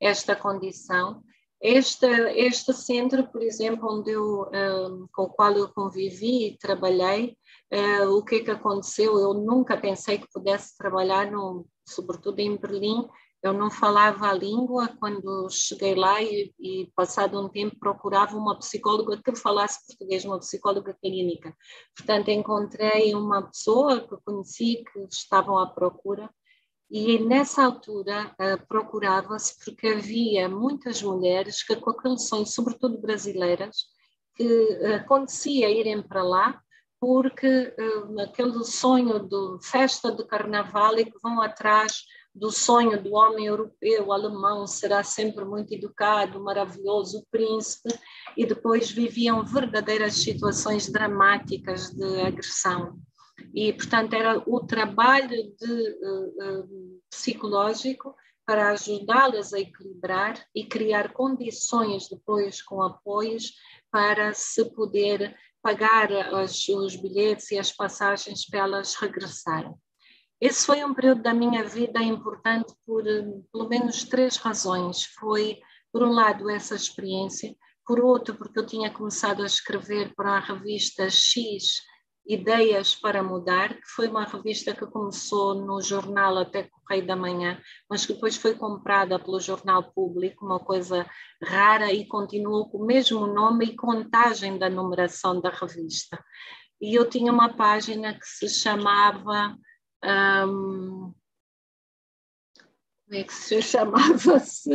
[0.00, 1.22] esta condição
[1.60, 7.36] este, este centro, por exemplo, onde eu, um, com o qual eu convivi e trabalhei,
[7.72, 9.18] uh, o que é que aconteceu?
[9.18, 13.08] Eu nunca pensei que pudesse trabalhar, no, sobretudo em Berlim,
[13.42, 18.58] eu não falava a língua quando cheguei lá e, e, passado um tempo procurava uma
[18.58, 21.54] psicóloga que falasse português, uma psicóloga clínica.
[21.96, 26.28] Portanto, encontrei uma pessoa que conheci que estavam à procura
[26.90, 33.84] e nessa altura uh, procurava-se, porque havia muitas mulheres que, com sonho, sobretudo brasileiras,
[34.34, 36.62] que uh, acontecia irem para lá,
[36.98, 37.46] porque
[37.78, 43.46] uh, aquele sonho de festa de carnaval e que vão atrás do sonho do homem
[43.46, 47.90] europeu, alemão, será sempre muito educado, maravilhoso, príncipe,
[48.36, 52.98] e depois viviam verdadeiras situações dramáticas de agressão
[53.58, 58.14] e, portanto, era o trabalho de, uh, psicológico
[58.46, 63.52] para ajudá-las a equilibrar e criar condições depois com apoios
[63.90, 69.74] para se poder pagar as, os bilhetes e as passagens para elas regressarem.
[70.40, 75.04] Esse foi um período da minha vida importante por pelo menos três razões.
[75.18, 75.58] Foi,
[75.92, 80.40] por um lado, essa experiência, por outro, porque eu tinha começado a escrever para a
[80.40, 81.80] revista X
[82.28, 87.58] Ideias para Mudar, que foi uma revista que começou no jornal até Correio da Manhã,
[87.88, 91.08] mas que depois foi comprada pelo Jornal Público, uma coisa
[91.42, 96.22] rara, e continuou com o mesmo nome e contagem da numeração da revista.
[96.78, 99.56] E eu tinha uma página que se chamava.
[100.04, 101.14] Um,
[103.06, 104.70] como é que se chamava-se?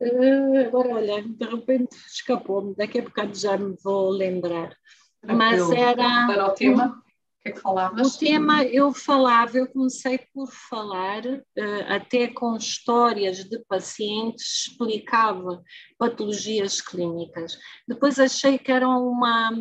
[0.00, 4.76] Uh, agora, olha, de repente escapou-me, daqui a bocado já me vou lembrar
[5.24, 6.26] Mas era.
[6.26, 7.02] Para o tema?
[7.38, 8.14] O que é que falavas?
[8.14, 15.62] O tema eu falava, eu comecei por falar, uh, até com histórias de pacientes, explicava
[15.96, 17.56] patologias clínicas.
[17.86, 19.52] Depois achei que era uma,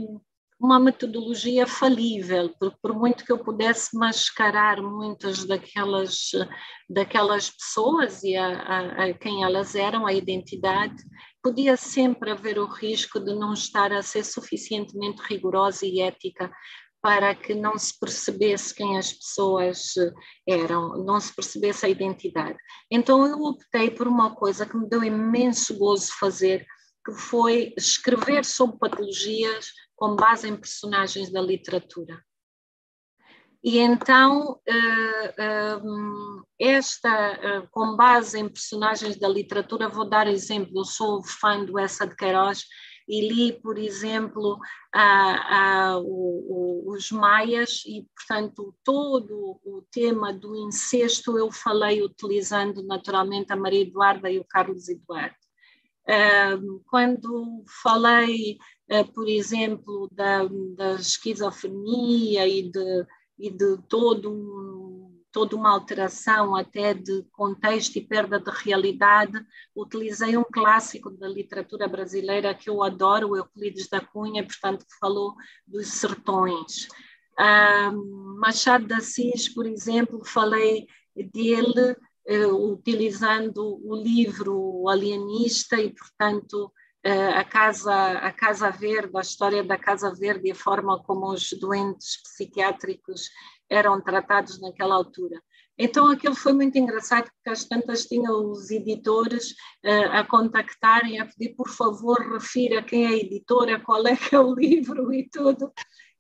[0.60, 6.32] uma metodologia falível, porque por muito que eu pudesse mascarar muitas daquelas,
[6.90, 10.96] daquelas pessoas e a, a, a quem elas eram, a identidade,
[11.48, 16.52] podia sempre haver o risco de não estar a ser suficientemente rigorosa e ética
[17.02, 19.94] para que não se percebesse quem as pessoas
[20.46, 22.58] eram, não se percebesse a identidade.
[22.92, 26.66] Então eu optei por uma coisa que me deu imenso gozo fazer,
[27.06, 32.22] que foi escrever sobre patologias com base em personagens da literatura.
[33.68, 35.82] E então, eh, eh,
[36.58, 41.78] esta, eh, com base em personagens da literatura, vou dar exemplo, eu sou fã do
[41.78, 42.64] Essa de Queiroz
[43.06, 44.58] e li, por exemplo,
[44.96, 52.82] a, o, o, os maias e, portanto, todo o tema do incesto eu falei utilizando
[52.84, 55.36] naturalmente a Maria Eduarda e o Carlos Eduardo.
[56.86, 58.58] Quando falei,
[59.14, 63.06] por exemplo, da, da esquizofrenia e de,
[63.38, 69.40] e de todo toda uma alteração até de contexto e perda de realidade,
[69.76, 74.98] utilizei um clássico da literatura brasileira que eu adoro, o Euclides da Cunha, portanto, que
[75.00, 75.36] falou
[75.68, 76.88] dos sertões.
[78.40, 81.96] Machado de Assis, por exemplo, falei dele
[82.28, 86.72] uh, utilizando o livro Alienista e, portanto,
[87.12, 91.52] a, casa, a Casa Verde, a história da Casa Verde e a forma como os
[91.54, 93.30] doentes psiquiátricos
[93.70, 95.42] eram tratados naquela altura.
[95.78, 99.52] Então aquilo foi muito engraçado, porque às tantas tinha os editores
[99.86, 104.36] uh, a contactarem, a pedir por favor refira quem é a editora, qual é que
[104.36, 105.72] é o livro e tudo.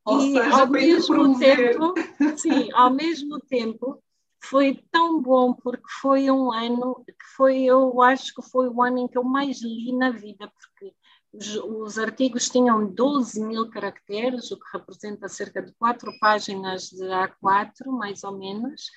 [0.06, 1.94] Ou e seja, ao mesmo tempo,
[2.38, 4.02] sim, ao mesmo tempo
[4.50, 9.00] foi tão bom porque foi um ano que foi, eu acho que foi o ano
[9.00, 10.94] em que eu mais li na vida, porque
[11.34, 17.04] os, os, artigos tinham 12 mil caracteres, o que representa cerca de quatro páginas de
[17.04, 18.90] A4, mais ou menos,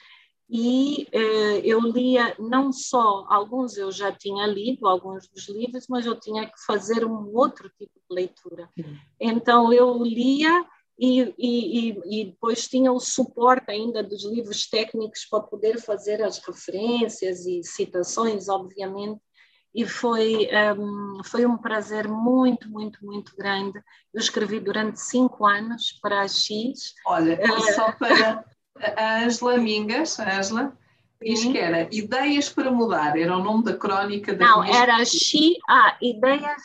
[0.48, 6.04] e eh, eu lia não só, alguns eu já tinha lido, alguns dos livros, mas
[6.04, 8.68] eu tinha que fazer um outro tipo de leitura.
[9.20, 10.66] Então eu lia
[11.00, 16.38] e, e, e, depois tinha o suporte ainda dos livros técnicos para poder fazer as
[16.38, 19.18] referências e citações, obviamente,
[19.74, 20.46] e foi,
[20.78, 23.80] um, foi um prazer muito, muito, muito grande.
[24.12, 26.92] Eu escrevi durante cinco anos para a X.
[27.06, 28.44] Olha, uh, só para
[28.96, 30.76] a Angela Mingas, a Angela,
[31.22, 35.56] diz que era Ideias para Mudar, era o nome da crónica da Não, era X,
[35.66, 36.60] ah, Ideias...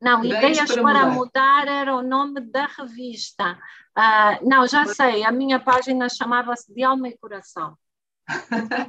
[0.00, 1.14] Não, Ideias, Ideias para, para mudar.
[1.14, 1.68] mudar.
[1.68, 3.58] era o nome da revista.
[3.96, 7.76] Uh, não, já sei, a minha página chamava-se De Alma e Coração.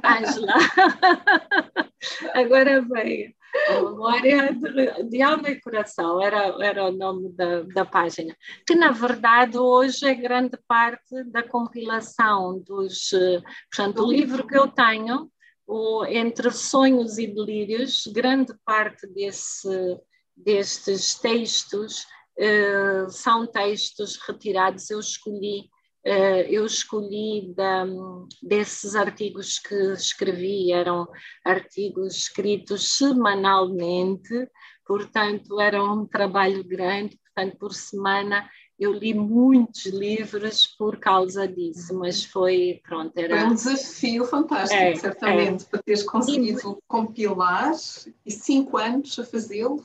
[0.02, 0.54] Angela.
[2.34, 3.34] Agora veio.
[3.68, 8.34] A memória de, de, alma e coração era, era o nome da, da página,
[8.66, 13.10] que na verdade hoje é grande parte da compilação dos.
[13.70, 15.30] Portanto, o livro que eu tenho,
[15.66, 19.68] o Entre Sonhos e Delírios, grande parte desse,
[20.36, 22.06] destes textos
[22.38, 24.90] uh, são textos retirados.
[24.90, 25.70] Eu escolhi
[26.04, 27.86] eh, eu escolhi da,
[28.42, 31.06] desses artigos que escrevi, eram
[31.44, 34.48] artigos escritos semanalmente,
[34.84, 41.94] portanto era um trabalho grande, portanto por semana eu li muitos livros por causa disso,
[41.96, 43.38] mas foi, pronto, era...
[43.38, 45.68] Foi um desafio fantástico, é, certamente, é.
[45.68, 46.88] para teres conseguido e...
[46.88, 47.72] compilar
[48.26, 49.84] e cinco anos a fazê-lo.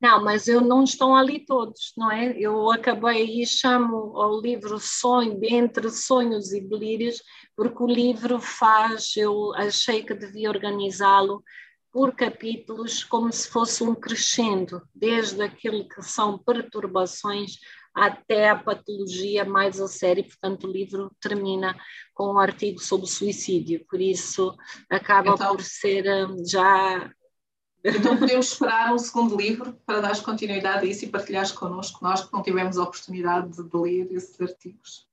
[0.00, 2.32] Não, mas eu não estão ali todos, não é?
[2.38, 7.22] Eu acabei e chamo ao livro Sonho, Entre Sonhos e Delírios,
[7.54, 11.44] porque o livro faz, eu achei que devia organizá-lo
[11.92, 17.58] por capítulos, como se fosse um crescendo, desde aquilo que são perturbações
[17.94, 20.24] até a patologia mais a sério.
[20.24, 21.76] Portanto, o livro termina
[22.14, 24.56] com um artigo sobre suicídio, por isso
[24.88, 27.10] acaba então, por ser hum, já
[27.84, 32.24] então podemos esperar um segundo livro para dar continuidade a isso e partilhares connosco, nós
[32.24, 35.08] que não tivemos a oportunidade de ler esses artigos.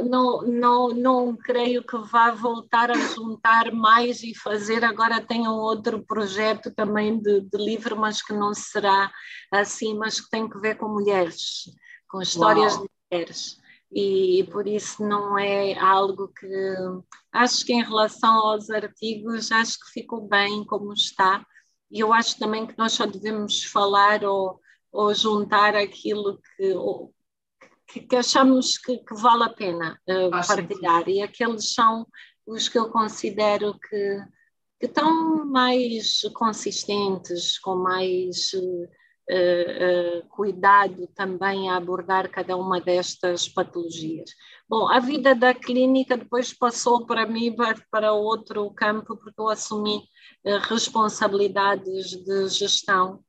[0.00, 4.84] Não, não, não creio que vá voltar a juntar mais e fazer.
[4.84, 9.10] Agora tenho outro projeto também de, de livro, mas que não será
[9.52, 11.70] assim, mas que tem que ver com mulheres,
[12.08, 12.82] com histórias Uau.
[12.82, 13.60] de mulheres
[13.90, 16.46] e por isso não é algo que
[17.32, 21.44] acho que em relação aos artigos acho que ficou bem como está
[21.90, 24.60] e eu acho também que nós só devemos falar ou
[24.92, 26.74] ou juntar aquilo que,
[27.88, 30.98] que, que achamos que, que, vale a pena uh, partilhar.
[30.98, 31.10] Sentido.
[31.10, 32.06] E aqueles são
[32.46, 34.22] os que eu considero que,
[34.80, 38.88] que estão mais consistentes, com mais uh,
[40.30, 44.30] cuidado também a abordar cada uma destas patologias.
[44.68, 47.54] Bom, a vida da clínica depois passou para mim
[47.90, 50.02] para outro campo, porque eu assumi
[50.68, 53.22] responsabilidades de gestão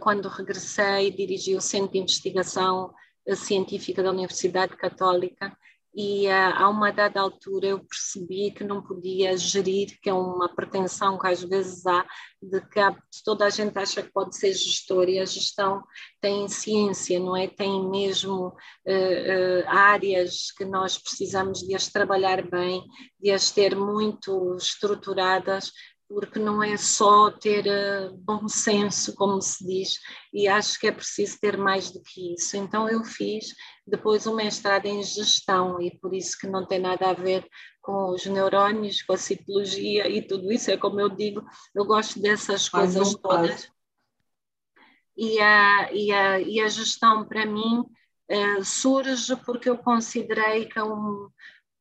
[0.00, 2.94] quando regressei, dirigi o Centro de Investigação
[3.36, 5.54] científica da Universidade Católica
[6.00, 10.48] e uh, a uma dada altura eu percebi que não podia gerir, que é uma
[10.48, 12.06] pretensão que às vezes há,
[12.40, 12.80] de que
[13.24, 15.82] toda a gente acha que pode ser gestor e a gestão
[16.20, 17.48] tem ciência, não é?
[17.48, 22.80] Tem mesmo uh, uh, áreas que nós precisamos de as trabalhar bem,
[23.20, 25.72] de as ter muito estruturadas
[26.08, 29.98] porque não é só ter uh, bom senso, como se diz,
[30.32, 32.56] e acho que é preciso ter mais do que isso.
[32.56, 33.54] Então eu fiz
[33.86, 37.46] depois um mestrado em gestão e por isso que não tem nada a ver
[37.82, 41.44] com os neurónios, com a citologia e tudo isso, é como eu digo,
[41.74, 43.70] eu gosto dessas coisas todas.
[45.16, 50.78] E a, e, a, e a gestão para mim uh, surge porque eu considerei que
[50.78, 51.30] eu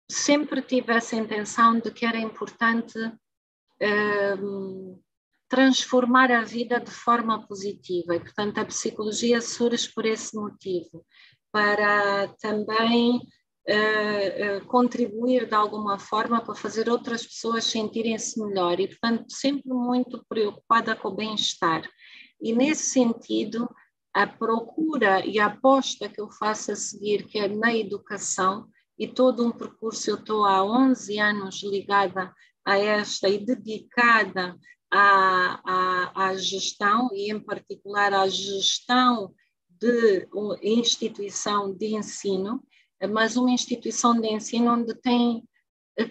[0.09, 2.97] sempre tive essa intenção de que era importante
[5.49, 11.05] transformar a vida de forma positiva e, portanto, a psicologia surge por esse motivo,
[11.51, 19.25] para também uh, contribuir de alguma forma para fazer outras pessoas sentirem-se melhor e, portanto,
[19.30, 21.89] sempre muito preocupada com o bem-estar.
[22.41, 23.69] E, nesse sentido,
[24.13, 28.67] a procura e a aposta que eu faço a seguir, que é na educação,
[28.99, 32.34] e todo um percurso, eu estou há 11 anos ligada
[32.68, 34.59] a esta e dedicada
[34.91, 39.34] à, à, à gestão e, em particular, à gestão
[39.70, 40.28] de
[40.61, 42.61] instituição de ensino,
[43.09, 45.47] mas uma instituição de ensino onde tem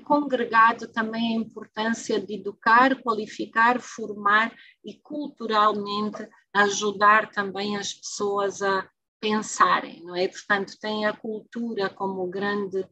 [0.04, 4.50] congregado também a importância de educar, qualificar, formar
[4.82, 8.88] e culturalmente ajudar também as pessoas a
[9.20, 10.26] pensarem, não é?
[10.26, 12.82] Portanto, tem a cultura como grande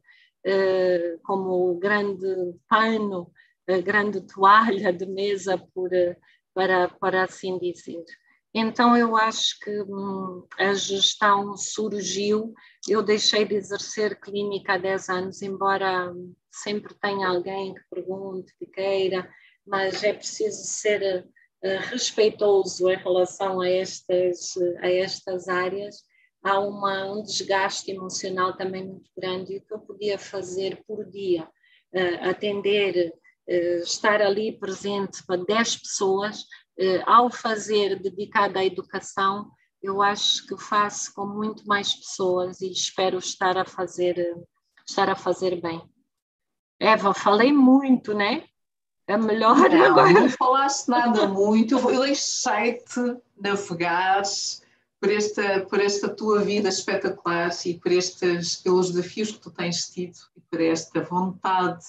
[0.47, 2.27] eh, como grande
[2.69, 3.31] pano
[3.83, 5.89] grande toalha de mesa por,
[6.53, 8.05] para, para assim dizer.
[8.57, 12.53] Então, eu acho que hum, a gestão surgiu.
[12.87, 16.13] Eu deixei de exercer clínica há 10 anos, embora
[16.49, 19.29] sempre tenha alguém que pergunte, que queira,
[19.67, 26.05] mas é preciso ser uh, respeitoso em relação a estas, a estas áreas.
[26.41, 29.53] Há uma, um desgaste emocional também muito grande.
[29.53, 31.45] E o que eu podia fazer por dia?
[32.21, 33.13] Atender eh,
[33.47, 36.45] estar ali presente para 10 pessoas,
[36.77, 42.71] eh, ao fazer dedicado à educação, eu acho que faço com muito mais pessoas e
[42.71, 44.15] espero estar a fazer,
[44.87, 45.81] estar a fazer bem.
[46.79, 48.43] Eva, falei muito, né?
[49.07, 50.11] É melhor não, agora.
[50.11, 54.23] Não falaste nada muito, eu deixei-te navegar
[54.99, 59.87] por esta, por esta tua vida espetacular e por estes, pelos desafios que tu tens
[59.89, 61.85] tido e por esta vontade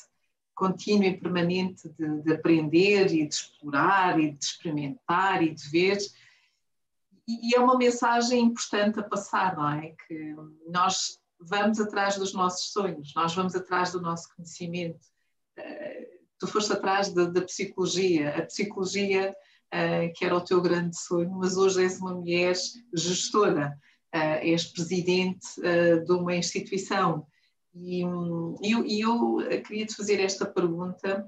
[0.56, 5.98] contínua e permanente de, de, aprender e de explorar e de experimentar e de ver.
[7.28, 9.94] E, é uma mensagem importante a passar, não é?
[10.08, 10.34] Que
[10.66, 15.06] nós vamos atrás dos nossos sonhos, nós vamos atrás do nosso conhecimento.
[15.58, 16.06] Uh,
[16.38, 19.36] tu foste atrás da, psicologia, a psicologia
[19.74, 22.54] uh, que era o teu grande sonho, mas hoje és uma mulher
[22.94, 23.78] gestora,
[24.14, 25.46] uh, és presidente
[26.06, 27.26] de uma instituição
[27.78, 28.00] e
[28.72, 31.26] eu, eu queria te fazer esta pergunta,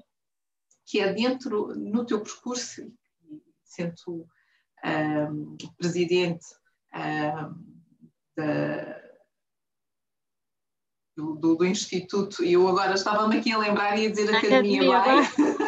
[0.86, 2.90] que é dentro, no teu percurso,
[3.62, 4.26] sendo
[4.84, 6.46] um, presidente
[6.94, 7.78] um,
[8.36, 9.02] da,
[11.16, 14.96] do, do, do, Instituto, e eu agora estava-me aqui a lembrar e a dizer Academia,
[14.96, 15.58] Academia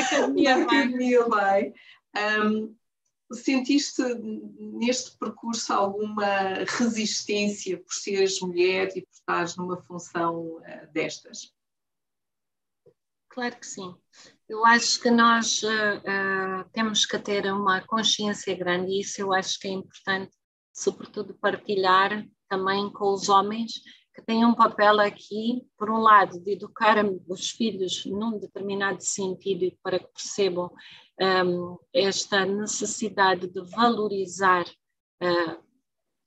[0.00, 1.72] Academia Academia Vai.
[2.16, 2.74] Um,
[3.32, 4.02] Sentiste
[4.58, 11.52] neste percurso alguma resistência por seres mulher e por estares numa função uh, destas?
[13.28, 13.94] Claro que sim.
[14.48, 19.60] Eu acho que nós uh, temos que ter uma consciência grande e isso eu acho
[19.60, 20.34] que é importante,
[20.72, 23.72] sobretudo partilhar também com os homens
[24.18, 26.96] que têm um papel aqui, por um lado, de educar
[27.28, 30.72] os filhos num determinado sentido para que percebam
[31.46, 34.64] um, esta necessidade de valorizar
[35.22, 35.62] uh,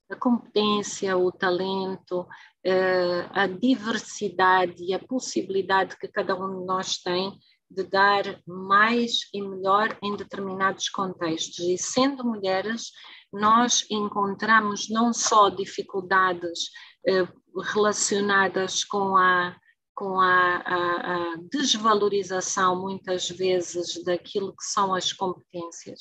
[0.09, 6.97] a competência, o talento, uh, a diversidade e a possibilidade que cada um de nós
[6.97, 7.37] tem
[7.69, 11.59] de dar mais e melhor em determinados contextos.
[11.59, 12.91] E sendo mulheres,
[13.33, 16.69] nós encontramos não só dificuldades
[17.07, 19.55] eh, relacionadas com a
[19.93, 25.99] com a, a, a, desvalorização, muitas vezes, daquilo que são as competências.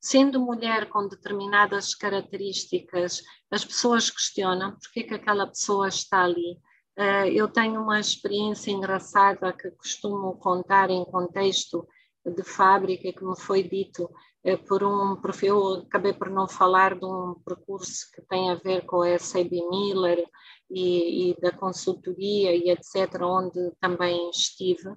[0.00, 6.58] Sendo mulher com determinadas características, as pessoas questionam por que, que aquela pessoa está ali.
[6.96, 11.86] Uh, eu tenho uma experiência engraçada que costumo contar em contexto
[12.24, 14.04] de fábrica, que me foi dito
[14.44, 18.86] uh, por um eu acabei por não falar de um percurso que tem a ver
[18.86, 20.24] com a SAB Miller
[20.70, 24.88] e, e da consultoria e etc., onde também estive.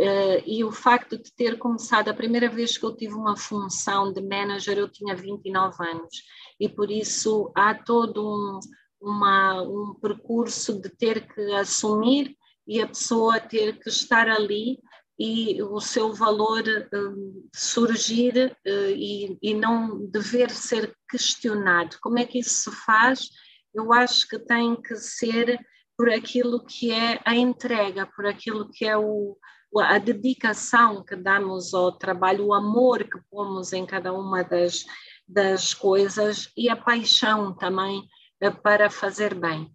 [0.00, 4.12] Uh, e o facto de ter começado, a primeira vez que eu tive uma função
[4.12, 6.22] de manager, eu tinha 29 anos,
[6.58, 8.60] e por isso há todo um,
[9.00, 12.36] uma, um percurso de ter que assumir
[12.66, 14.80] e a pessoa ter que estar ali
[15.16, 21.98] e o seu valor uh, surgir uh, e, e não dever ser questionado.
[22.00, 23.28] Como é que isso se faz?
[23.74, 25.58] Eu acho que tem que ser
[25.96, 29.36] por aquilo que é a entrega, por aquilo que é o,
[29.80, 34.84] a dedicação que damos ao trabalho, o amor que pomos em cada uma das,
[35.26, 38.02] das coisas e a paixão também
[38.40, 39.70] eh, para fazer bem.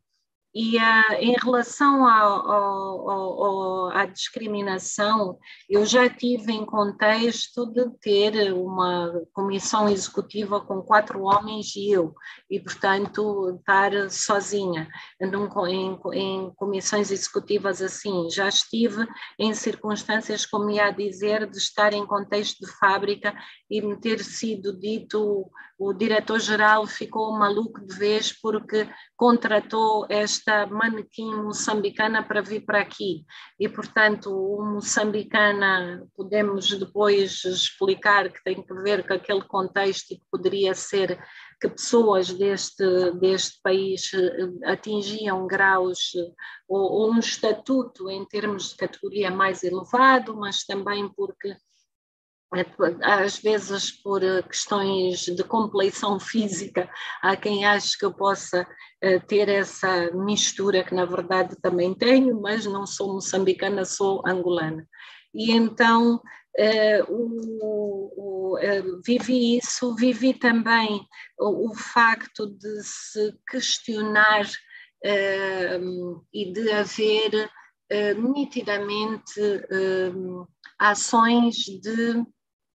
[0.54, 5.38] E uh, em relação à discriminação,
[5.70, 12.16] eu já tive em contexto de ter uma comissão executiva com quatro homens e eu,
[12.50, 14.88] e portanto estar sozinha
[15.22, 18.28] em, em comissões executivas assim.
[18.32, 23.36] Já estive em circunstâncias, como ia dizer, de estar em contexto de fábrica
[23.70, 25.50] e me ter sido dito
[25.80, 33.24] o diretor-geral ficou maluco de vez porque contratou esta manequim moçambicana para vir para aqui.
[33.58, 40.18] E, portanto, o moçambicana, podemos depois explicar que tem que ver com aquele contexto e
[40.18, 41.18] que poderia ser
[41.62, 46.12] que pessoas deste, deste país eh, atingiam graus
[46.68, 51.56] ou, ou um estatuto em termos de categoria mais elevado, mas também porque
[53.04, 56.89] às vezes por eh, questões de compleição física,
[57.22, 58.68] há quem ache que eu possa
[59.02, 64.84] eh, ter essa mistura, que na verdade também tenho, mas não sou moçambicana, sou angolana.
[65.34, 66.20] E então
[66.58, 68.58] eh, o, o,
[69.06, 71.06] vivi isso, vivi também
[71.39, 74.50] o, o facto de se questionar
[76.34, 77.50] e de haver
[78.18, 79.39] nitidamente
[80.78, 82.26] ações de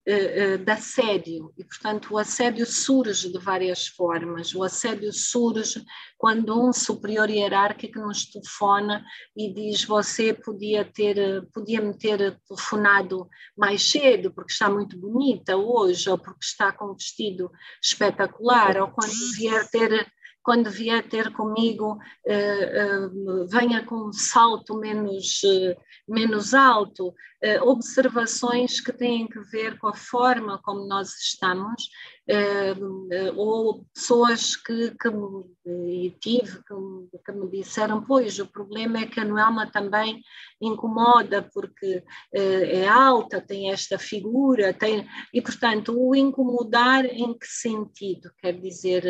[0.04, 4.52] de assédio, e portanto o assédio surge de várias formas.
[4.52, 5.84] O assédio surge
[6.18, 9.04] quando um superior hierárquico nos telefona
[9.36, 15.56] e diz você podia ter, podia me ter telefonado mais cedo porque está muito bonita
[15.56, 17.50] hoje, ou porque está com um vestido
[17.80, 20.06] espetacular, ou quando vier ter
[20.42, 25.76] quando vier ter comigo, uh, uh, venha com um salto menos, uh,
[26.08, 27.14] menos alto,
[27.62, 31.88] observações que têm que ver com a forma como nós estamos,
[33.36, 39.18] ou pessoas que, que me, tive que, que, me disseram, pois o problema é que
[39.18, 40.22] a Noelma também
[40.60, 42.02] incomoda porque
[42.32, 48.30] é alta, tem esta figura, tem, e portanto o incomodar em que sentido?
[48.38, 49.04] Quer dizer,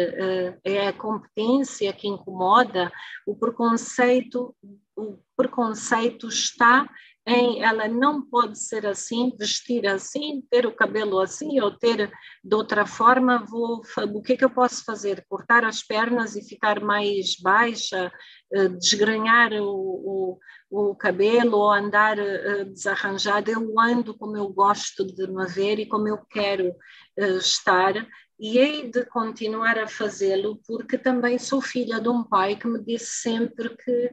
[0.65, 2.91] é a competência que incomoda,
[3.27, 4.55] o preconceito,
[4.97, 6.89] o preconceito está
[7.27, 12.11] em ela não pode ser assim, vestir assim, ter o cabelo assim ou ter
[12.43, 15.25] de outra forma, vou, o que é que eu posso fazer?
[15.29, 18.13] Cortar as pernas e ficar mais baixa,
[18.53, 20.39] eh, desgranhar o,
[20.71, 23.53] o, o cabelo ou andar eh, desarranjada?
[23.53, 26.75] Eu ando como eu gosto de me ver e como eu quero
[27.17, 27.95] eh, estar
[28.41, 32.83] e hei de continuar a fazê-lo porque também sou filha de um pai que me
[32.83, 34.13] disse sempre que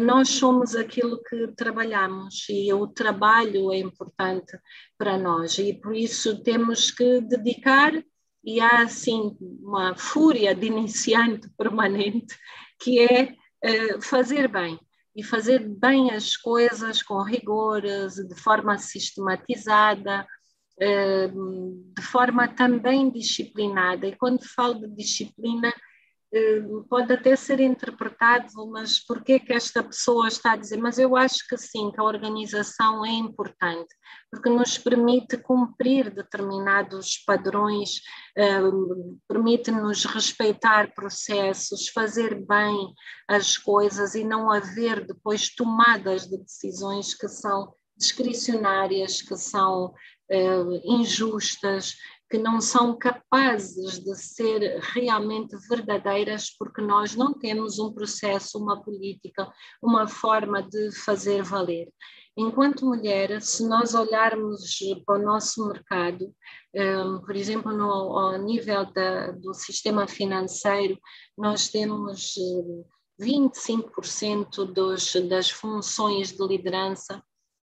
[0.00, 4.58] nós somos aquilo que trabalhamos e o trabalho é importante
[4.98, 7.92] para nós e por isso temos que dedicar
[8.44, 12.36] e há assim uma fúria de iniciante permanente
[12.78, 14.78] que é uh, fazer bem
[15.14, 20.24] e fazer bem as coisas com rigor, de forma sistematizada,
[20.78, 24.06] de forma também disciplinada.
[24.06, 25.89] E quando falo de disciplina, eh,
[26.88, 30.76] pode até ser interpretado, mas por que que esta pessoa está a dizer?
[30.76, 33.92] Mas eu acho que sim, que a organização é importante,
[34.30, 38.00] porque nos permite cumprir determinados padrões,
[38.36, 38.60] eh,
[39.26, 42.94] permite-nos respeitar processos, fazer bem
[43.26, 49.92] as coisas e não haver depois tomadas de decisões que são discricionárias, que são
[50.30, 51.96] uh, injustas,
[52.30, 58.80] que não são capazes de ser realmente verdadeiras, porque nós não temos um processo, uma
[58.80, 59.52] política,
[59.82, 61.88] uma forma de fazer valer.
[62.36, 66.32] Enquanto mulher, se nós olharmos para o nosso mercado,
[66.72, 70.96] um, por exemplo, no, ao nível da, do sistema financeiro,
[71.36, 72.34] nós temos
[73.20, 77.20] 25% dos, das funções de liderança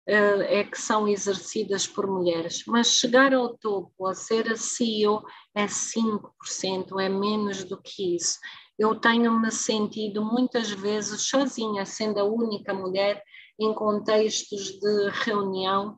[0.06, 5.66] é que são exercidas por mulheres, mas chegar ao topo, a ser a CEO, é
[5.66, 8.38] 5%, é menos do que isso.
[8.78, 13.22] Eu tenho-me sentido muitas vezes sozinha, sendo a única mulher
[13.58, 15.96] em contextos de reunião,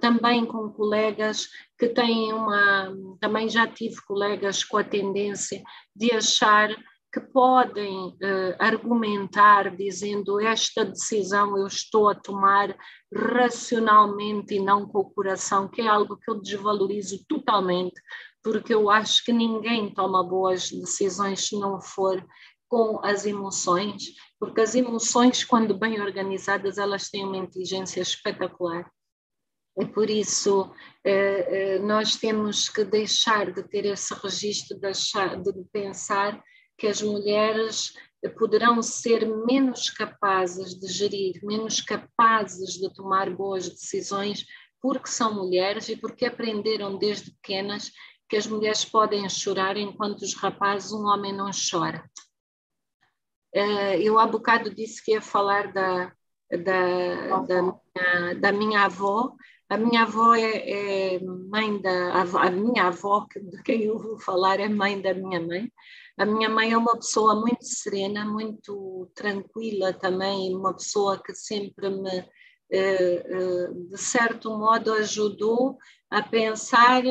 [0.00, 2.94] também com colegas que têm uma.
[3.20, 5.62] Também já tive colegas com a tendência
[5.96, 6.68] de achar
[7.14, 12.76] que podem uh, argumentar dizendo esta decisão eu estou a tomar
[13.14, 18.00] racionalmente e não com o coração, que é algo que eu desvalorizo totalmente,
[18.42, 22.24] porque eu acho que ninguém toma boas decisões se não for
[22.68, 28.90] com as emoções, porque as emoções, quando bem organizadas, elas têm uma inteligência espetacular.
[29.78, 30.72] E por isso
[31.04, 36.42] eh, eh, nós temos que deixar de ter esse registro de pensar
[36.76, 37.92] que as mulheres
[38.30, 44.44] poderão ser menos capazes de gerir, menos capazes de tomar boas decisões
[44.80, 47.90] porque são mulheres e porque aprenderam desde pequenas
[48.28, 52.04] que as mulheres podem chorar enquanto os rapazes, um homem não chora.
[53.54, 56.12] Eh, eu há bocado disse que ia falar da,
[56.50, 59.32] da, da, minha, da minha avó.
[59.68, 62.22] A minha avó é, é mãe da.
[62.22, 65.72] A, minha avó, de quem eu vou falar, é mãe da minha mãe.
[66.16, 71.90] A minha mãe é uma pessoa muito serena, muito tranquila também, uma pessoa que sempre
[71.90, 72.18] me,
[72.70, 75.76] eh, eh, de certo modo, ajudou
[76.10, 77.02] a pensar.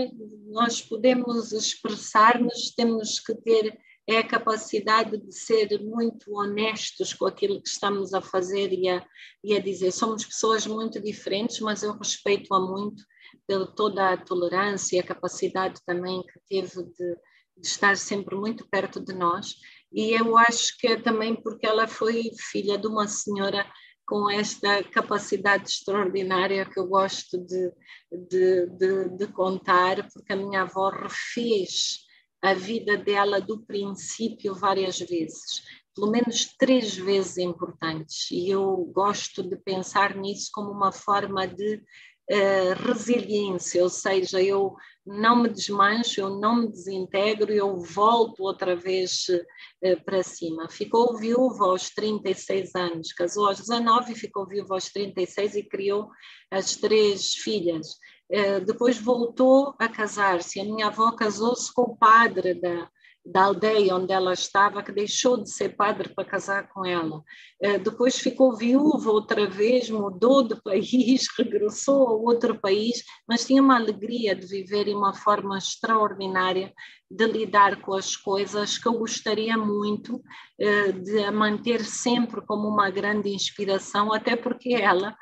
[0.48, 7.62] Nós podemos expressar-nos, temos que ter é a capacidade de ser muito honestos com aquilo
[7.62, 9.06] que estamos a fazer e a,
[9.44, 9.92] e a dizer.
[9.92, 13.02] Somos pessoas muito diferentes, mas eu respeito-a muito
[13.48, 17.18] pela toda a tolerância e a capacidade também que teve de
[17.58, 19.56] de estar sempre muito perto de nós.
[19.92, 23.66] E eu acho que é também porque ela foi filha de uma senhora
[24.06, 27.72] com esta capacidade extraordinária que eu gosto de,
[28.12, 32.04] de, de, de contar, porque a minha avó refez
[32.42, 35.64] a vida dela do princípio várias vezes,
[35.96, 41.76] pelo menos três vezes importantes, e eu gosto de pensar nisso como uma forma de
[41.76, 44.76] uh, resiliência, ou seja, eu
[45.06, 50.70] não me desmancho, eu não me desintegro, eu volto outra vez uh, para cima.
[50.70, 56.10] Ficou viúva aos 36 anos, casou aos 19 e ficou viúva aos 36 e criou
[56.50, 57.88] as três filhas.
[58.32, 60.60] Uh, depois voltou a casar-se.
[60.60, 62.90] A minha avó casou-se com o padre da,
[63.26, 67.24] da aldeia onde ela estava, que deixou de ser padre para casar com ela.
[67.62, 73.62] Eh, depois ficou viúva outra vez, mudou de país, regressou a outro país, mas tinha
[73.62, 76.74] uma alegria de viver e uma forma extraordinária
[77.10, 80.22] de lidar com as coisas que eu gostaria muito
[80.60, 85.16] eh, de manter sempre como uma grande inspiração, até porque ela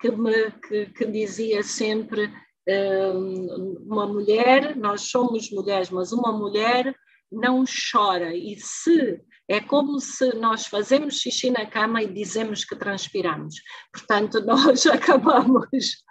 [0.00, 2.30] que me que, que dizia sempre
[2.68, 3.12] eh,
[3.86, 6.94] uma mulher, nós somos mulheres, mas uma mulher
[7.30, 8.34] não chora.
[8.34, 13.56] E se é como se nós fazemos xixi na cama e dizemos que transpiramos.
[13.92, 16.04] Portanto, nós acabamos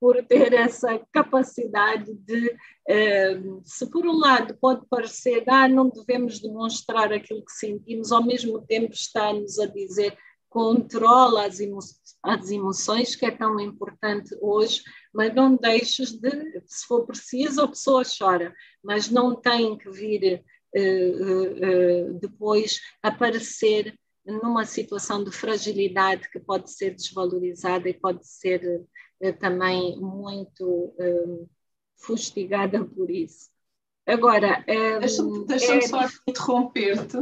[0.00, 2.56] por ter essa capacidade de,
[2.88, 8.22] eh, se por um lado pode parecer, ah, não devemos demonstrar aquilo que sentimos, ao
[8.22, 10.16] mesmo tempo está-nos a dizer
[10.54, 11.80] controla as, emo
[12.22, 17.68] as emoções, que é tão importante hoje, mas não deixes de, se for preciso, a
[17.68, 20.44] pessoa chora, mas não tem que vir
[22.20, 23.94] depois aparecer
[24.24, 28.82] numa situação de fragilidade que pode ser desvalorizada e pode ser
[29.38, 30.94] também muito
[31.96, 33.50] fustigada por isso.
[34.06, 34.64] Agora.
[35.00, 35.80] Deixa-me deixa é...
[35.82, 37.18] só interromper-te,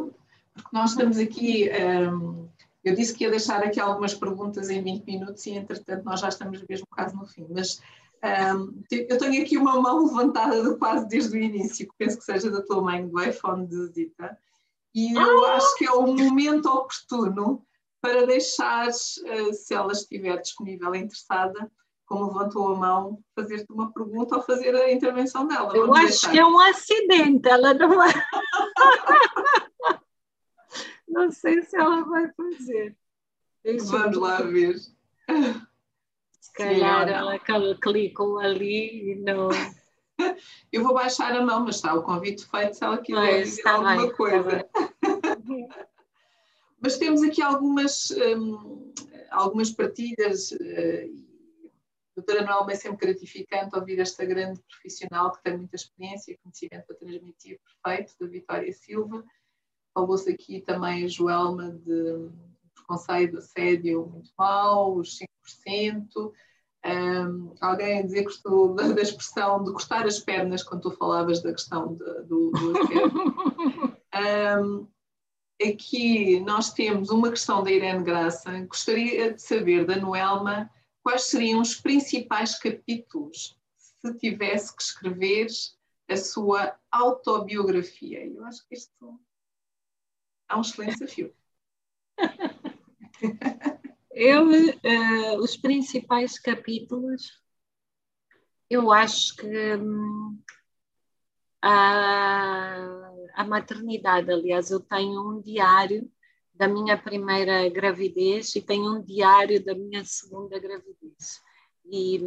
[0.55, 1.71] porque nós estamos aqui.
[1.71, 2.49] Um,
[2.85, 6.29] eu disse que ia deixar aqui algumas perguntas em 20 minutos e, entretanto, nós já
[6.29, 7.47] estamos mesmo quase no fim.
[7.49, 7.81] Mas
[8.23, 12.25] um, eu tenho aqui uma mão levantada de quase desde o início, que penso que
[12.25, 14.39] seja da tua mãe, do iPhone de Zita,
[14.95, 15.57] e eu ah!
[15.57, 17.65] acho que é o momento oportuno
[18.01, 21.71] para deixar, uh, se ela estiver disponível e interessada,
[22.05, 25.75] como levantou a mão, fazer-te uma pergunta ou fazer a intervenção dela.
[25.75, 26.31] Eu acho deixar.
[26.31, 28.13] que é um acidente, ela não é.
[31.09, 32.97] não sei se ela vai fazer.
[33.65, 34.77] Deixa Vamos lá ver.
[36.43, 37.39] Se calhar ela
[37.81, 39.49] clicou ali e não.
[40.73, 43.97] Eu vou baixar a mão, mas está o convite feito se ela quiser dizer alguma
[43.97, 44.69] bem, coisa.
[46.83, 48.93] mas temos aqui algumas, um,
[49.31, 50.51] algumas partilhas.
[50.51, 51.25] Uh,
[52.17, 56.87] doutora Noel, é sempre gratificante ouvir esta grande profissional que tem muita experiência e conhecimento
[56.89, 59.25] para transmitir perfeito, da Vitória Silva.
[59.95, 62.31] Falou-se aqui também a Joelma de
[62.75, 65.32] preconceito, assédio muito mau, os 5%.
[66.85, 70.91] Um, alguém a dizer que estou da, da, expressão de cortar as pernas quando tu
[70.91, 72.73] falavas da questão de, do, do
[74.61, 74.89] um,
[75.65, 78.51] Aqui nós temos uma questão da Irene Graça.
[78.63, 80.69] Gostaria de saber da Noelma
[81.05, 85.47] quais seriam os principais capítulos se tivesse que escrever
[86.09, 88.27] a sua autobiografia.
[88.27, 89.21] Eu acho que isto
[90.49, 91.33] é um excelente desafio.
[94.15, 97.41] Eu, uh, os principais capítulos,
[98.69, 100.39] eu acho que um,
[101.63, 106.11] a, a maternidade, aliás, eu tenho um diário
[106.55, 111.41] da minha primeira gravidez e tenho um diário da minha segunda gravidez.
[111.87, 112.21] E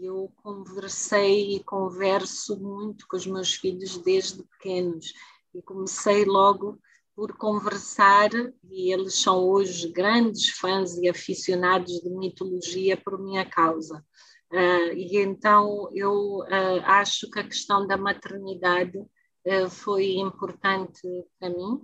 [0.00, 5.12] eu conversei e converso muito com os meus filhos desde pequenos
[5.52, 6.78] e comecei logo
[7.18, 8.30] por conversar
[8.70, 14.06] e eles são hoje grandes fãs e aficionados de mitologia por minha causa.
[14.52, 21.02] Uh, e então eu uh, acho que a questão da maternidade uh, foi importante
[21.40, 21.82] para mim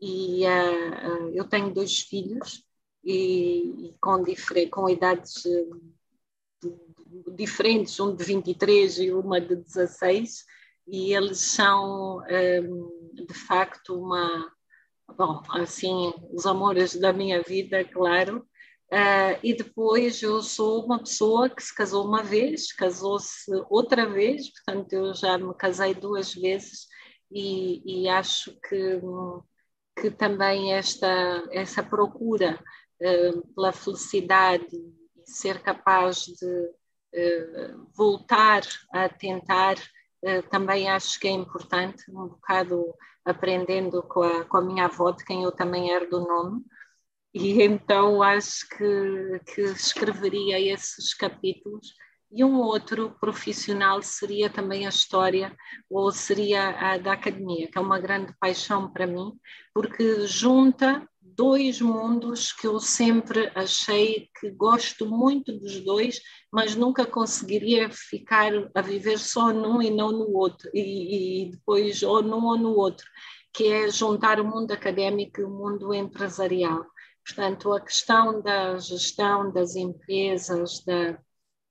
[0.00, 0.44] e
[1.34, 2.64] eu tenho dois filhos
[3.04, 4.24] e, e com,
[4.70, 5.34] com idades
[7.36, 10.46] diferentes, um de 23 e uma de 16,
[10.88, 14.52] e eles são um, de facto uma,
[15.16, 18.38] bom, assim, os amores da minha vida, claro,
[18.92, 24.50] uh, e depois eu sou uma pessoa que se casou uma vez, casou-se outra vez,
[24.50, 26.86] portanto eu já me casei duas vezes
[27.30, 29.00] e, e acho que
[30.00, 32.58] que também esta essa procura
[33.00, 39.76] uh, pela felicidade e ser capaz de uh, voltar a tentar
[40.50, 42.94] também acho que é importante um bocado
[43.24, 46.64] aprendendo com a, com a minha avó de quem eu também herdo o nome.
[47.34, 51.94] E então acho que, que escreveria esses capítulos.
[52.34, 55.54] E um outro profissional seria também a história
[55.90, 59.32] ou seria a da academia, que é uma grande paixão para mim,
[59.74, 66.20] porque junta dois mundos que eu sempre achei que gosto muito dos dois,
[66.50, 72.02] mas nunca conseguiria ficar a viver só num e não no outro, e, e depois
[72.02, 73.06] ou num ou no outro,
[73.52, 76.84] que é juntar o mundo académico e o mundo empresarial.
[77.24, 81.18] Portanto, a questão da gestão das empresas, da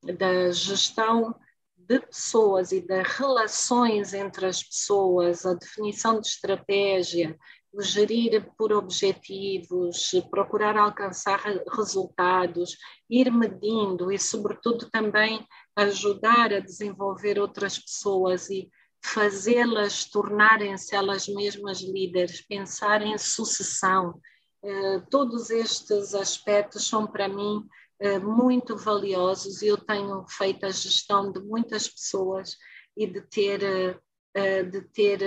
[0.03, 1.35] da gestão
[1.77, 7.37] de pessoas e das relações entre as pessoas, a definição de estratégia,
[7.79, 11.41] gerir por objetivos, procurar alcançar
[11.73, 12.77] resultados,
[13.09, 15.45] ir medindo e, sobretudo, também
[15.75, 18.69] ajudar a desenvolver outras pessoas e
[19.03, 24.19] fazê-las tornarem-se elas mesmas líderes, pensar em sucessão.
[24.63, 27.65] Eh, todos estes aspectos são para mim
[27.99, 32.57] eh, muito valiosos e eu tenho feito a gestão de muitas pessoas
[32.95, 33.99] e de ter, eh,
[34.33, 35.19] de ter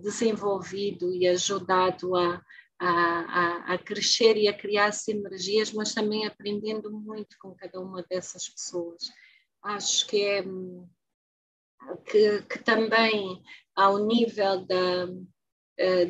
[0.00, 2.42] desenvolvido e ajudado a,
[2.78, 8.48] a, a, crescer e a criar sinergias, mas também aprendendo muito com cada uma dessas
[8.48, 9.10] pessoas.
[9.62, 10.44] Acho que é
[12.04, 13.42] que, que também
[13.74, 15.06] ao nível da,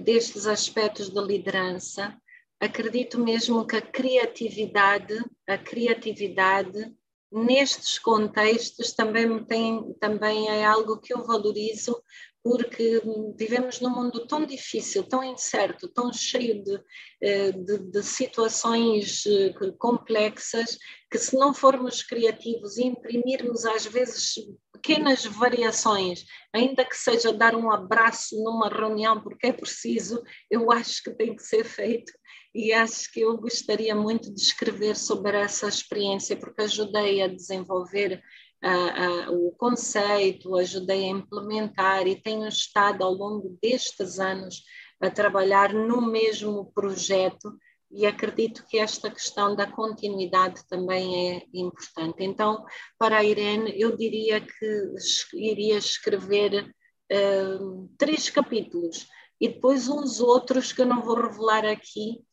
[0.03, 2.17] destes aspectos de liderança,
[2.61, 5.15] acredito mesmo que a criatividade,
[5.47, 6.95] a criatividade
[7.31, 12.03] nestes contextos também tem também é algo que eu valorizo
[12.43, 13.03] porque
[13.37, 16.81] vivemos num mundo tão difícil, tão incerto, tão cheio de,
[17.21, 20.79] eh, de, de, situações eh, complexas,
[21.11, 24.35] que se não formos criativos e imprimirmos às vezes
[24.73, 26.25] pequenas variações,
[26.55, 31.35] ainda que seja dar um abraço numa reunião porque é preciso, eu acho que tem
[31.35, 32.13] que ser feito
[32.59, 38.21] e acho que eu gostaria muito de escrever sobre essa experiência, porque ajudei a desenvolver
[38.65, 44.65] uh, uh, o conceito, ajudei a implementar e tenho estado ao longo destes anos
[45.01, 47.57] a trabalhar no mesmo projeto
[47.93, 52.25] e acredito que esta questão da continuidade também é importante.
[52.25, 52.65] Então,
[52.99, 54.95] para a Irene, eu diria que
[55.35, 56.69] iria escrever
[57.13, 59.07] uh, três capítulos
[59.41, 62.27] e depois uns outros que eu não vou revelar aqui,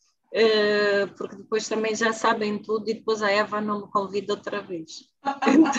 [1.18, 5.10] porque depois também já sabem tudo e depois a Eva não me convida outra vez.
[5.48, 5.72] Então,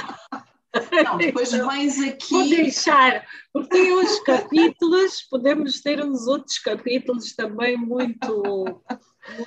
[1.05, 2.31] não, depois vens aqui.
[2.31, 8.43] Vou deixar, porque tem uns capítulos, podemos ter uns outros capítulos também muito.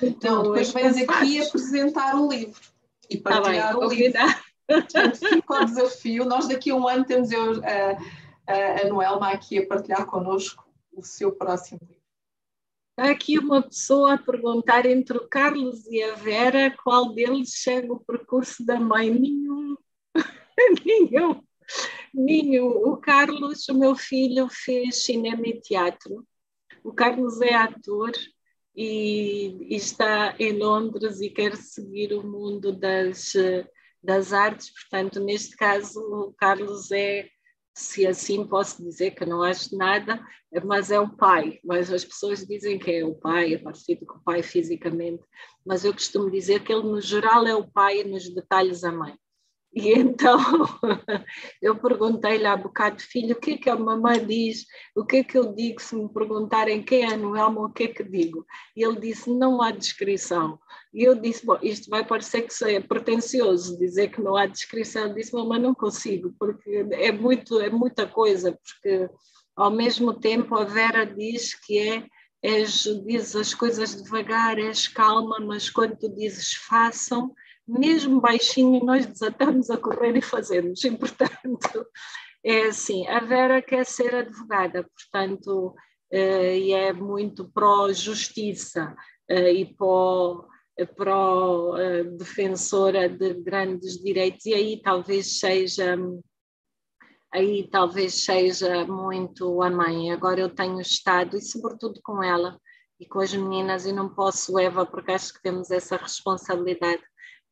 [0.00, 2.60] muito não, depois vens aqui apresentar o livro
[3.08, 4.20] e partilhar tá bem, o livro.
[4.66, 6.24] Portanto, fica o desafio.
[6.24, 10.64] Nós daqui a um ano temos eu, a, a, a Noelma aqui a partilhar connosco
[10.92, 11.99] o seu próximo livro.
[13.00, 17.90] Está aqui uma pessoa a perguntar entre o Carlos e a Vera qual deles chega
[17.90, 19.08] o percurso da mãe.
[19.08, 19.74] Nenhum.
[20.84, 21.42] Nenhum.
[22.12, 22.66] Nenhum.
[22.66, 26.26] O Carlos, o meu filho, fez cinema e teatro.
[26.84, 28.12] O Carlos é ator
[28.76, 33.32] e, e está em Londres e quer seguir o mundo das,
[34.02, 34.74] das artes.
[34.74, 37.30] Portanto, neste caso, o Carlos é
[37.74, 40.24] se assim posso dizer que não acho nada,
[40.64, 41.60] mas é o pai.
[41.64, 45.22] Mas as pessoas dizem que é o pai, é parecido com o pai fisicamente,
[45.64, 49.14] mas eu costumo dizer que ele, no geral, é o pai nos detalhes a mãe.
[49.72, 50.36] E então
[51.62, 54.66] eu perguntei-lhe há bocado, filho, o que é que a mamãe diz?
[54.96, 57.88] O que é que eu digo se me perguntarem quem é Noelma, o que é
[57.88, 58.44] que digo?
[58.76, 60.58] E ele disse, não há descrição.
[60.92, 65.06] E eu disse, bom, isto vai parecer que é pretencioso dizer que não há descrição.
[65.06, 69.08] Eu disse, mamãe, não consigo, porque é, muito, é muita coisa, porque
[69.54, 72.06] ao mesmo tempo a Vera diz que é
[72.42, 77.34] és, dizes as coisas devagar, és calma, mas quando tu dizes façam,
[77.78, 80.82] mesmo baixinho, nós desatamos a correr e fazemos.
[80.84, 81.86] E, portanto,
[82.44, 85.74] é assim: a Vera quer ser advogada, portanto,
[86.10, 88.94] eh, e é muito pró-justiça
[89.28, 90.46] eh, e pró
[92.16, 95.94] defensora de grandes direitos e aí talvez seja
[97.32, 102.58] aí talvez seja muito a mãe agora eu tenho estado e sobretudo com ela
[102.98, 107.02] e com as meninas e não posso Eva porque acho que temos essa responsabilidade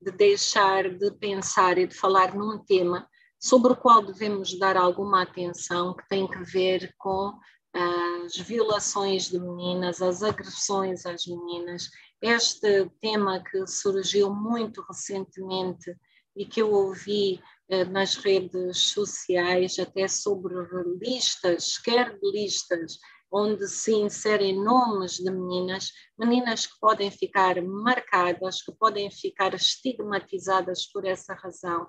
[0.00, 3.08] de deixar de pensar e de falar num tema
[3.40, 7.32] sobre o qual devemos dar alguma atenção, que tem que ver com
[7.72, 11.88] as violações de meninas, as agressões às meninas.
[12.20, 15.94] Este tema que surgiu muito recentemente
[16.36, 20.54] e que eu ouvi eh, nas redes sociais, até sobre
[21.00, 22.98] listas, quer listas
[23.30, 30.86] onde se inserem nomes de meninas, meninas que podem ficar marcadas, que podem ficar estigmatizadas
[30.90, 31.84] por essa razão.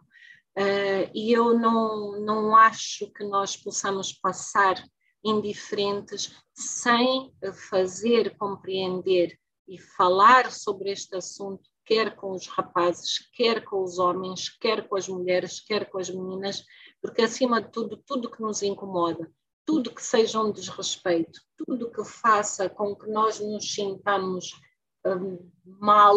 [0.58, 4.84] Uh, e eu não, não acho que nós possamos passar
[5.24, 7.34] indiferentes sem
[7.70, 9.38] fazer compreender
[9.68, 14.96] e falar sobre este assunto, quer com os rapazes, quer com os homens, quer com
[14.96, 16.64] as mulheres, quer com as meninas,
[17.02, 19.32] porque acima de tudo, tudo que nos incomoda,
[19.70, 24.60] tudo que seja um desrespeito, tudo que faça com que nós nos sintamos
[25.06, 26.16] um, mal,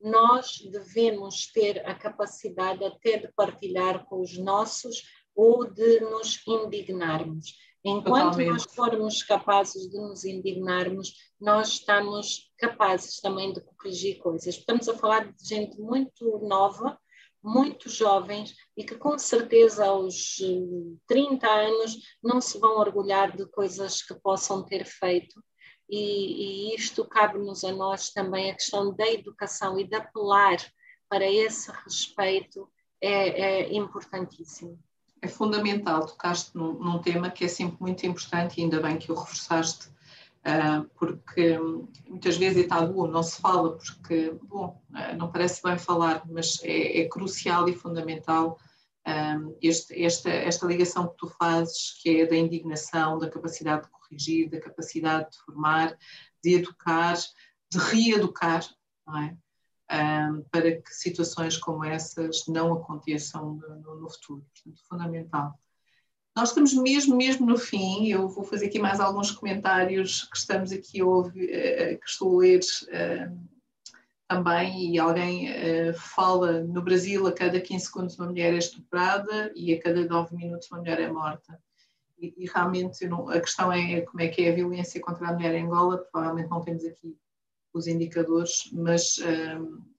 [0.00, 5.02] nós devemos ter a capacidade até de partilhar com os nossos
[5.34, 7.56] ou de nos indignarmos.
[7.84, 8.50] Enquanto Totalmente.
[8.50, 14.54] nós formos capazes de nos indignarmos, nós estamos capazes também de corrigir coisas.
[14.54, 16.96] Estamos a falar de gente muito nova,
[17.46, 20.36] muito jovens e que com certeza aos
[21.06, 25.40] 30 eh, anos não se vão orgulhar de coisas que possam ter feito.
[25.88, 30.56] E, e isto cabe-nos a nós também, a questão da educação e de apelar
[31.08, 32.68] para esse respeito
[33.00, 34.76] é, é importantíssimo.
[35.22, 39.12] É fundamental, tocaste num, num tema que é sempre muito importante e ainda bem que
[39.12, 39.88] o reforçaste
[40.94, 41.58] porque
[42.08, 46.60] muitas vezes é tabu, não se fala, porque, bom, uh, não parece bem falar, mas
[46.62, 48.56] é, é crucial e fundamental
[49.08, 53.90] uh, este, esta, esta ligação que tu fazes, que é da indignação, da capacidade de
[53.90, 55.96] corrigir, da capacidade de formar,
[56.44, 57.16] de educar,
[57.70, 58.64] de reeducar,
[59.06, 59.36] não é?
[60.50, 64.44] para que situações como essas não aconteçam no, no futuro.
[64.52, 65.60] Portanto, fundamental.
[66.36, 70.70] Nós estamos mesmo, mesmo no fim, eu vou fazer aqui mais alguns comentários que estamos
[70.70, 73.48] aqui a ouvir, eh, que estou a ler uh,
[74.28, 79.50] também, e alguém uh, fala, no Brasil a cada 15 segundos uma mulher é estuprada
[79.56, 81.58] e a cada 9 minutos uma mulher é morta.
[82.18, 85.32] E, e realmente não, a questão é como é que é a violência contra a
[85.32, 87.16] mulher em Angola, provavelmente não temos aqui
[87.72, 89.18] os indicadores, mas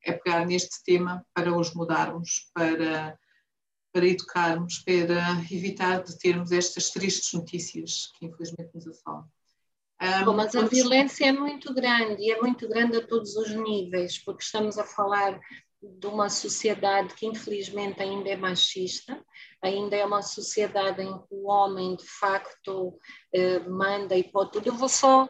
[0.03, 3.17] é pegar neste tema para os mudarmos, para
[3.97, 9.25] para educarmos, para evitar de termos estas tristes notícias que infelizmente nos assolam.
[9.99, 14.19] Um, mas a violência é muito grande e é muito grande a todos os níveis,
[14.19, 15.39] porque estamos a falar
[15.81, 19.19] de uma sociedade que infelizmente ainda é machista,
[19.63, 22.99] ainda é uma sociedade em que o homem de facto
[23.33, 24.67] eh, manda e pode tudo.
[24.67, 25.27] Eu vou só,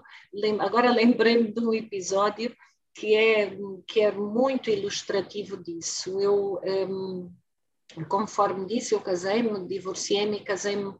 [0.60, 2.54] agora lembrei-me de um episódio
[2.94, 3.58] que é,
[3.88, 6.20] que é muito ilustrativo disso.
[6.20, 7.32] Eu, um,
[8.10, 10.94] conforme disse, eu casei-me, divorciei-me casei-me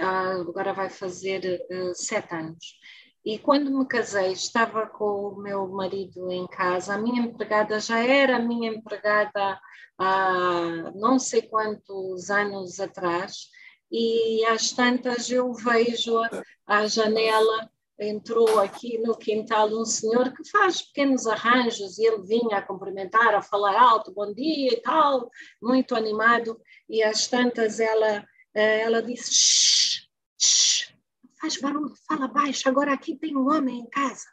[0.00, 2.78] agora vai fazer uh, sete anos.
[3.24, 6.94] E quando me casei, estava com o meu marido em casa.
[6.94, 9.58] A minha empregada já era minha empregada
[9.98, 13.48] há não sei quantos anos atrás.
[13.90, 16.20] E às tantas eu vejo
[16.66, 22.58] a janela entrou aqui no quintal um senhor que faz pequenos arranjos e ele vinha
[22.58, 25.30] a cumprimentar, a falar alto, bom dia e tal,
[25.62, 26.60] muito animado.
[26.88, 30.94] E às tantas ela, eh, ela disse: shh, shh,
[31.40, 34.26] faz barulho, fala baixo, agora aqui tem um homem em casa.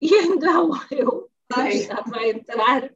[0.00, 1.30] E então eu
[1.68, 2.90] estava a entrar,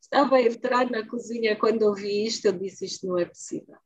[0.00, 3.76] estava a entrar na cozinha quando ouvi isto, eu disse: Isto não é possível.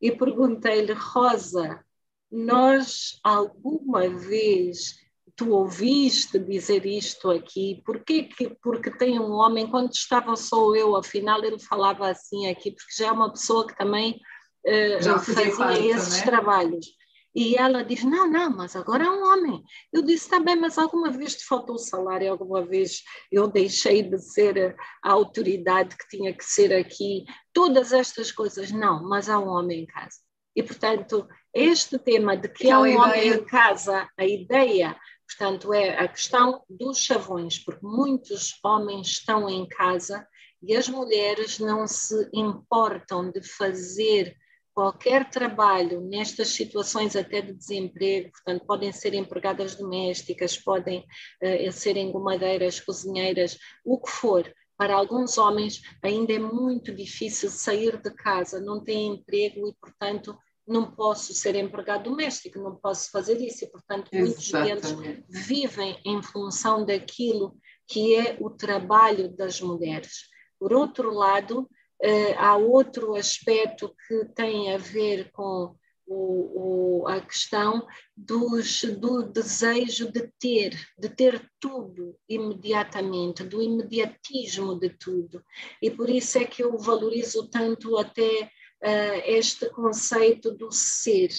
[0.00, 1.84] E perguntei-lhe, Rosa,
[2.30, 5.00] nós alguma vez
[5.36, 7.82] tu ouviste dizer isto aqui?
[7.84, 12.72] Porquê que, porque tem um homem, quando estava só eu, afinal ele falava assim aqui,
[12.72, 14.20] porque já é uma pessoa que também
[14.66, 16.24] uh, fazia parte, esses né?
[16.26, 16.86] trabalhos.
[17.34, 19.62] E ela diz: Não, não, mas agora é um homem.
[19.92, 22.30] Eu disse: Está bem, mas alguma vez te faltou o salário?
[22.30, 27.24] Alguma vez eu deixei de ser a autoridade que tinha que ser aqui?
[27.52, 30.18] Todas estas coisas, não, mas há um homem em casa.
[30.56, 34.96] E, portanto, este tema de que há um homem em casa, a ideia,
[35.26, 40.26] portanto, é a questão dos chavões, porque muitos homens estão em casa
[40.62, 44.36] e as mulheres não se importam de fazer
[44.72, 51.04] qualquer trabalho nestas situações até de desemprego, portanto, podem ser empregadas domésticas, podem
[51.42, 54.50] uh, ser engomadeiras, cozinheiras, o que for.
[54.76, 60.38] Para alguns homens ainda é muito difícil sair de casa, não têm emprego e, portanto,
[60.66, 64.94] não posso ser empregado doméstico, não posso fazer isso, e, portanto, muitos deles
[65.28, 67.56] vivem em função daquilo
[67.88, 70.28] que é o trabalho das mulheres.
[70.58, 71.68] Por outro lado,
[72.02, 77.86] Uh, há outro aspecto que tem a ver com o, o, a questão
[78.16, 85.44] dos, do desejo de ter, de ter tudo imediatamente, do imediatismo de tudo.
[85.80, 88.50] E por isso é que eu valorizo tanto até
[88.82, 91.30] uh, este conceito do ser.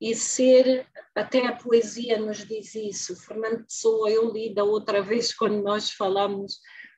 [0.00, 3.16] E ser, até a poesia nos diz isso.
[3.16, 6.54] Fernando Pessoa, eu li da outra vez quando nós falamos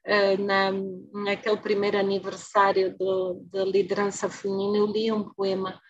[0.07, 0.73] uh, na,
[1.13, 2.97] naquele primeiro aniversário
[3.51, 5.81] da liderança feminina, eu li um poema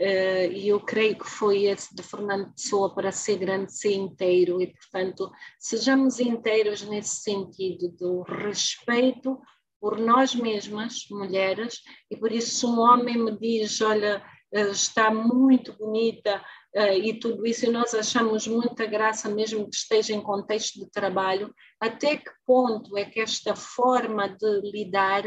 [0.00, 4.60] Uh, e eu creio que foi esse de Fernando Pessoa para ser grande, ser inteiro,
[4.60, 9.38] e portanto sejamos inteiros nesse sentido do respeito
[9.82, 14.24] por nós mesmas, mulheres, e por isso se um homem me diz, olha,
[14.54, 16.40] uh, está muito bonita,
[16.76, 20.88] uh, e tudo isso, e nós achamos muita graça, mesmo que esteja em contexto de
[20.88, 25.24] trabalho, até que ponto é que esta forma de lidar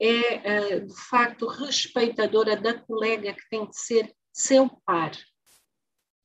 [0.00, 5.12] é, uh, de facto, respeitadora da colega que tem que ser seu par.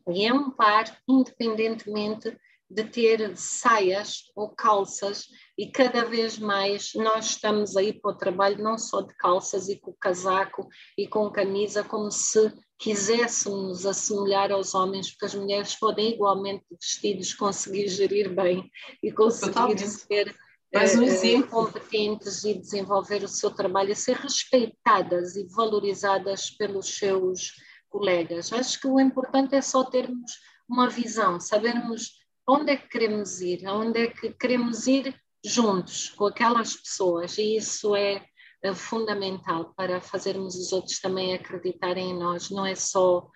[0.08, 2.34] E é um par independentemente
[2.74, 8.64] de ter saias ou calças e cada vez mais nós estamos aí para o trabalho
[8.64, 10.68] não só de calças e com casaco
[10.98, 17.34] e com camisa, como se quiséssemos assemelhar aos homens, porque as mulheres podem igualmente vestidos
[17.34, 18.70] conseguir gerir bem
[19.04, 19.88] e conseguir Totalmente.
[19.88, 20.36] ser
[20.74, 21.50] mais um exemplo.
[21.50, 27.54] competentes e desenvolver o seu trabalho e ser respeitadas e valorizadas pelos seus
[27.88, 28.52] colegas.
[28.52, 30.32] Acho que o importante é só termos
[30.68, 35.16] uma visão, sabermos onde é que queremos ir, onde é que queremos ir
[35.46, 38.26] juntos com aquelas pessoas, e isso é,
[38.64, 43.28] é fundamental para fazermos os outros também acreditarem em nós, não é só.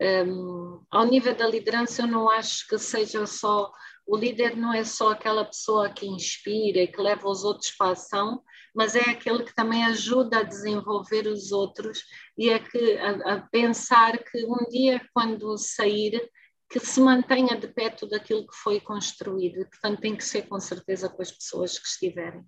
[0.00, 3.72] Um, ao nível da liderança, eu não acho que seja só.
[4.06, 7.88] O líder não é só aquela pessoa que inspira e que leva os outros para
[7.88, 8.42] a ação,
[8.74, 12.04] mas é aquele que também ajuda a desenvolver os outros
[12.36, 16.30] e é que, a, a pensar que um dia, quando sair,
[16.68, 19.60] que se mantenha de pé tudo aquilo que foi construído.
[19.60, 22.44] E, portanto, tem que ser com certeza com as pessoas que estiverem.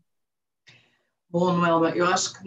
[1.29, 2.41] Bom, Noelma, eu acho que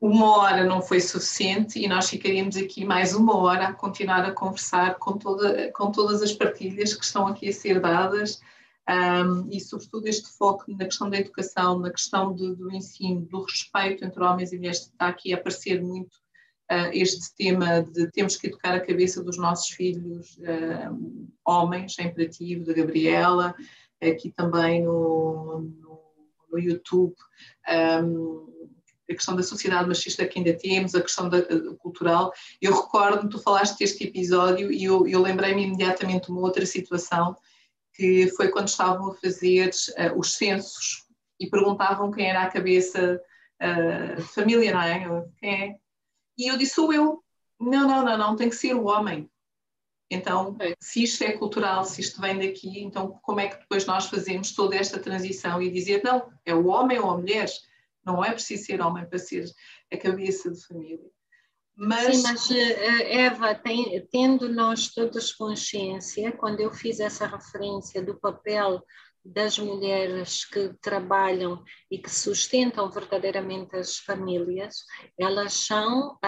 [0.00, 4.32] uma hora não foi suficiente e nós ficaríamos aqui mais uma hora a continuar a
[4.32, 8.40] conversar com, toda, com todas as partilhas que estão aqui a ser dadas
[8.88, 14.04] um, e, sobretudo, este foco na questão da educação, na questão do, ensino, do respeito
[14.04, 16.16] entre homens e mulheres, está aqui a aparecer muito
[16.92, 22.64] este tema de temos que educar a cabeça dos nossos filhos uh, homens, é imperativo,
[22.64, 23.54] da Gabriela,
[24.00, 26.00] aqui também no, no,
[26.50, 27.14] no YouTube.
[27.68, 28.52] Um,
[29.10, 31.42] a questão da sociedade machista que ainda temos, a questão da,
[31.78, 32.32] cultural.
[32.60, 37.36] Eu recordo-me, tu falaste deste episódio e eu, eu lembrei-me imediatamente de uma outra situação
[37.94, 41.06] que foi quando estavam a fazer uh, os censos
[41.38, 43.20] e perguntavam quem era a cabeça
[43.60, 45.24] uh, de família, não é?
[45.38, 45.76] Quem é?
[46.36, 47.22] E eu disse, sou eu.
[47.60, 49.30] Não, não, não, não, tem que ser o homem.
[50.10, 54.06] Então, se isto é cultural, se isto vem daqui, então como é que depois nós
[54.06, 57.48] fazemos toda esta transição e dizer, não, é o homem ou a mulher,
[58.04, 59.50] não é preciso ser homem para ser
[59.90, 61.10] a cabeça de família.
[61.74, 62.16] Mas...
[62.16, 68.18] Sim, mas eh, Eva, tem, tendo nós todos consciência, quando eu fiz essa referência do
[68.20, 68.84] papel
[69.24, 74.84] das mulheres que trabalham e que sustentam verdadeiramente as famílias,
[75.18, 76.18] elas são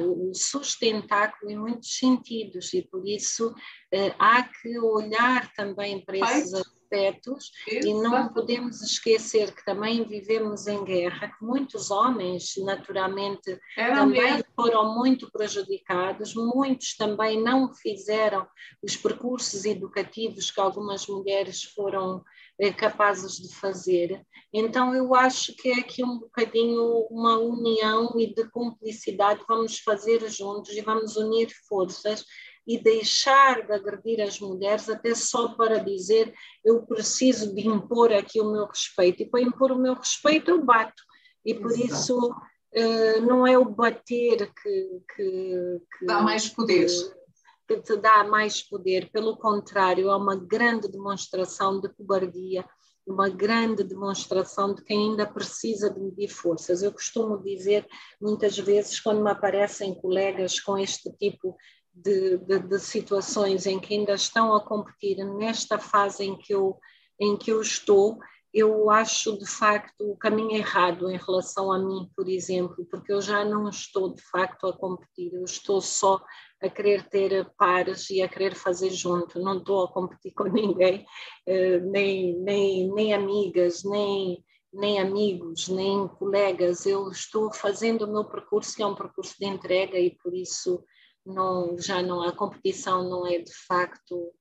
[0.00, 3.54] o sustentáculo em muitos sentidos e por isso
[3.92, 10.66] eh, há que olhar também para esses aspectos e não podemos esquecer que também vivemos
[10.66, 14.44] em guerra, que muitos homens naturalmente Era também mesmo.
[14.56, 18.46] foram muito prejudicados, muitos também não fizeram
[18.82, 22.22] os percursos educativos que algumas mulheres foram
[22.58, 24.22] eh, capazes de fazer.
[24.52, 30.28] Então eu acho que é aqui um bocadinho uma união e de cumplicidade, vamos fazer
[30.28, 32.24] juntos e vamos unir forças
[32.66, 36.32] e deixar de agredir as mulheres até só para dizer
[36.64, 39.22] eu preciso de impor aqui o meu respeito.
[39.22, 41.02] E para impor o meu respeito eu bato.
[41.44, 41.84] E por Exato.
[41.84, 46.86] isso uh, não é o bater que, que, que dá mais poder.
[46.86, 52.64] Que, que te dá mais poder, pelo contrário, é uma grande demonstração de cobardia,
[53.06, 56.82] uma grande demonstração de quem ainda precisa de medir forças.
[56.82, 57.86] Eu costumo dizer
[58.20, 61.56] muitas vezes, quando me aparecem colegas com este tipo
[62.02, 66.78] de, de, de, situações em que ainda estão a competir nesta fase em que eu,
[67.18, 68.18] em que eu estou,
[68.52, 73.20] eu acho de facto o caminho errado em relação a mim, por exemplo, porque eu
[73.20, 76.20] já não estou de facto a competir, eu estou só
[76.60, 81.06] a querer ter pares e a querer fazer junto, não estou a competir com ninguém,
[81.46, 88.24] eh, nem, nem, nem amigas, nem, nem amigos, nem colegas, eu estou fazendo o meu
[88.24, 90.84] percurso, que é um percurso de entrega e por isso
[91.24, 94.32] não, já não a competição não é de facto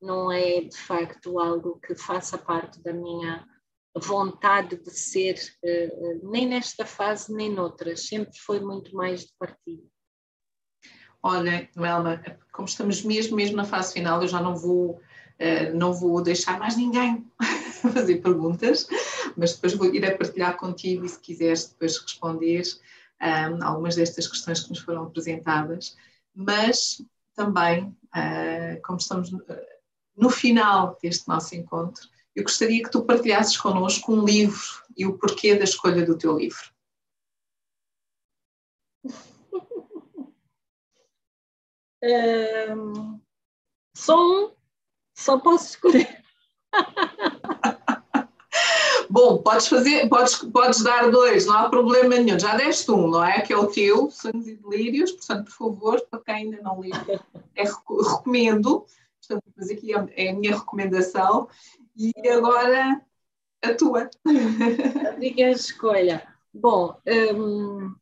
[0.00, 3.46] não é de facto algo que faça parte da minha
[3.96, 8.06] vontade de ser uh, nem nesta fase nem noutras.
[8.06, 9.88] Sempre foi muito mais de partilha
[11.26, 12.22] Olha, Melma,
[12.52, 16.58] como estamos mesmo mesmo na fase final, eu já não vou uh, não vou deixar
[16.58, 17.26] mais ninguém
[17.94, 18.86] fazer perguntas,
[19.34, 22.62] mas depois vou ir a partilhar contigo e se quiseres depois responder
[23.22, 25.96] um, algumas destas questões que nos foram apresentadas
[26.34, 27.02] mas
[27.34, 29.30] também, uh, como estamos
[30.16, 35.16] no final deste nosso encontro, eu gostaria que tu partilhasses connosco um livro e o
[35.16, 36.72] porquê da escolha do teu livro.
[42.02, 43.20] Um,
[43.94, 44.54] só um,
[45.14, 46.24] só posso escolher.
[49.10, 52.38] Bom, podes fazer, podes, podes dar dois, não há problema nenhum.
[52.38, 53.40] Já deste um, não é?
[53.40, 56.92] Que é o teu, Sonhos e Delírios, portanto, por favor, para quem ainda não leu,
[57.54, 58.86] é, recomendo.
[59.20, 61.48] Portanto, mas aqui é, é a minha recomendação.
[61.96, 63.00] E agora
[63.62, 64.10] a tua.
[65.08, 66.26] A minha escolha.
[66.52, 67.94] Bom, hum,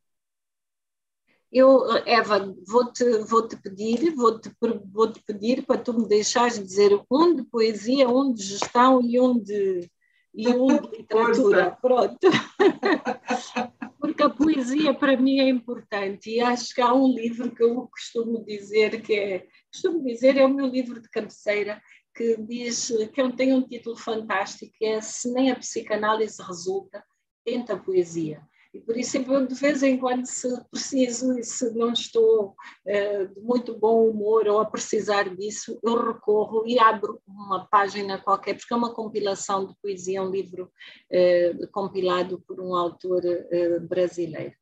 [1.51, 4.51] eu, Eva, vou-te vou -te pedir, vou-te
[4.93, 9.21] vou -te pedir para tu me deixares dizer um de poesia, um de gestão e
[9.21, 9.91] um de
[10.35, 11.77] e um de literatura.
[11.81, 12.19] Pronto.
[13.99, 17.89] Porque a poesia para mim é importante e acho que há um livro que eu
[17.89, 21.81] costumo dizer que é, costumo dizer, é o meu livro de cabeceira,
[22.15, 27.03] que diz que tem um título fantástico, que é Se nem a psicanálise resulta,
[27.45, 28.43] tenta a poesia.
[28.75, 32.55] E por isso, de vez em quando, se preciso e se não estou
[32.87, 38.19] uh, de muito bom humor ou a precisar disso, eu recorro e abro uma página
[38.19, 40.71] qualquer, porque é uma compilação de poesia, é um livro
[41.11, 44.55] uh, compilado por um autor uh, brasileiro.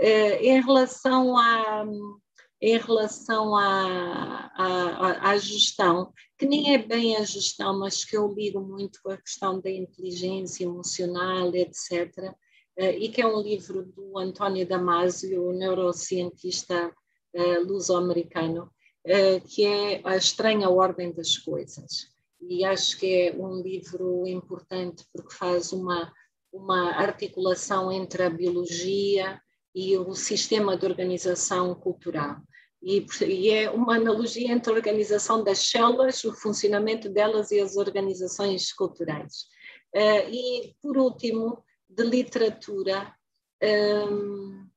[0.00, 1.86] em relação a
[2.64, 8.26] em relação à, à, à, gestão, que nem é bem a gestão, mas que eu
[8.32, 12.34] ligo muito com a questão da inteligência emocional, etc.
[12.76, 16.92] Eh, e que é um livro do António Damasio, neurocientista
[17.32, 18.70] eh, luso-americano,
[19.04, 22.12] eh, que é A Estranha Ordem das Coisas.
[22.40, 26.12] E acho que é um livro importante porque faz uma,
[26.52, 29.40] uma articulação entre a biologia
[29.74, 32.36] e o sistema de organização cultural.
[32.82, 37.76] E, e, é uma analogia entre a organização das células, o funcionamento delas e as
[37.76, 39.46] organizações culturais.
[39.96, 41.64] Uh, e, por último,
[41.94, 43.14] de literatura,
[43.62, 44.68] um,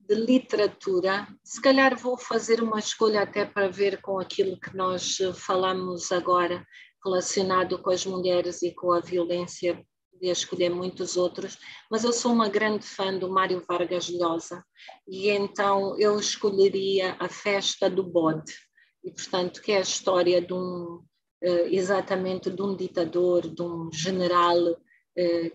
[0.00, 5.18] de literatura, se calhar vou fazer uma escolha até para ver com aquilo que nós
[5.34, 6.66] falamos agora,
[7.04, 11.56] relacionado com as mulheres e com a violência podia escolher muitos outros,
[11.88, 14.64] mas eu sou uma grande fã do Mário Vargas Llosa
[15.06, 18.52] e então eu escolheria a festa do bode.
[19.04, 21.04] E portanto que é a história de um
[21.40, 24.76] eh, exatamente de um ditador, de um general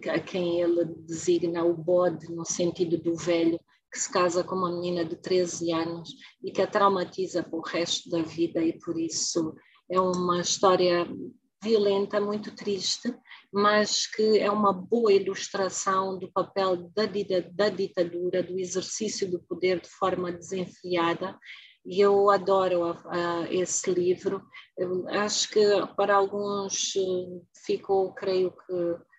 [0.09, 3.59] a quem ele designa o bode no sentido do velho
[3.91, 6.09] que se casa com uma menina de 13 anos
[6.43, 9.55] e que a traumatiza para o resto da vida e por isso
[9.89, 11.07] é uma história
[11.63, 13.15] violenta, muito triste,
[13.51, 17.03] mas que é uma boa ilustração do papel da,
[17.51, 21.39] da ditadura, do exercício do poder de forma desenfreada.
[21.85, 24.41] E eu adoro uh, esse livro.
[24.77, 25.61] Eu acho que
[25.95, 29.12] para alguns uh, ficou, creio que.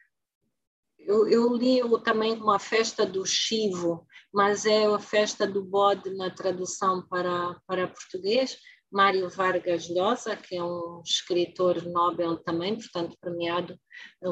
[1.07, 6.31] Eu, eu li também uma festa do Chivo, mas é a festa do bode na
[6.31, 8.57] tradução para, para português.
[8.91, 13.77] Mário Vargas Llosa, que é um escritor Nobel também, portanto premiado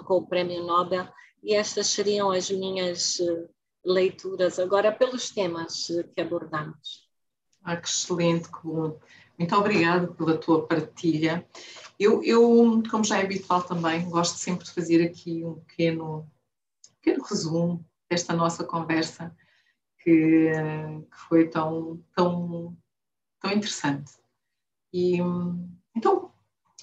[0.05, 1.09] com o Prémio Nobel,
[1.43, 3.49] e estas seriam as minhas eh,
[3.85, 7.09] leituras agora pelos temas que abordamos.
[7.65, 9.01] Ah, que excelente, que bom.
[9.36, 11.44] Muito obrigada pela tua partilha.
[11.99, 16.31] Eu, eu, como já é habitual também, gosto sempre de fazer aqui um pequeno,
[17.03, 19.35] pequeno resumo desta nossa conversa,
[20.03, 22.77] que, que foi tão, tão,
[23.41, 24.12] tão interessante.
[24.93, 25.19] E
[25.97, 26.31] então,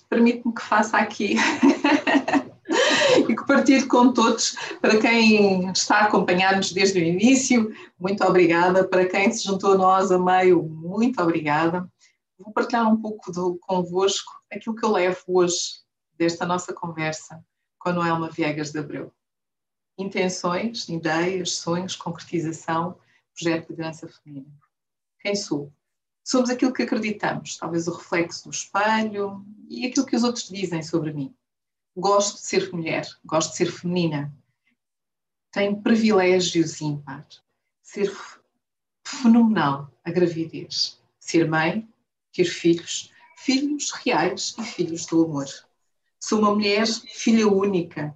[0.10, 1.36] permite-me que faça aqui
[3.30, 8.88] e que partilhe com todos, para quem está a acompanhar-nos desde o início, muito obrigada,
[8.88, 11.88] para quem se juntou a nós a meio, muito obrigada.
[12.38, 15.82] Vou partilhar um pouco do, convosco aquilo que eu levo hoje
[16.18, 17.44] desta nossa conversa
[17.78, 19.14] com Noelma Viegas de Abreu.
[20.00, 22.98] Intenções, ideias, sonhos, concretização,
[23.36, 24.52] projeto de liderança feminina.
[25.22, 25.72] Quem sou?
[26.30, 30.84] somos aquilo que acreditamos, talvez o reflexo do espelho e aquilo que os outros dizem
[30.84, 31.36] sobre mim.
[31.98, 34.32] Gosto de ser mulher, gosto de ser feminina.
[35.52, 37.28] Tenho privilégios ímpar.
[37.82, 38.16] Ser
[39.04, 41.02] fenomenal a gravidez.
[41.20, 41.90] Ser mãe,
[42.32, 45.48] ter filhos, filhos reais e filhos do amor.
[46.20, 48.16] Sou uma mulher, filha única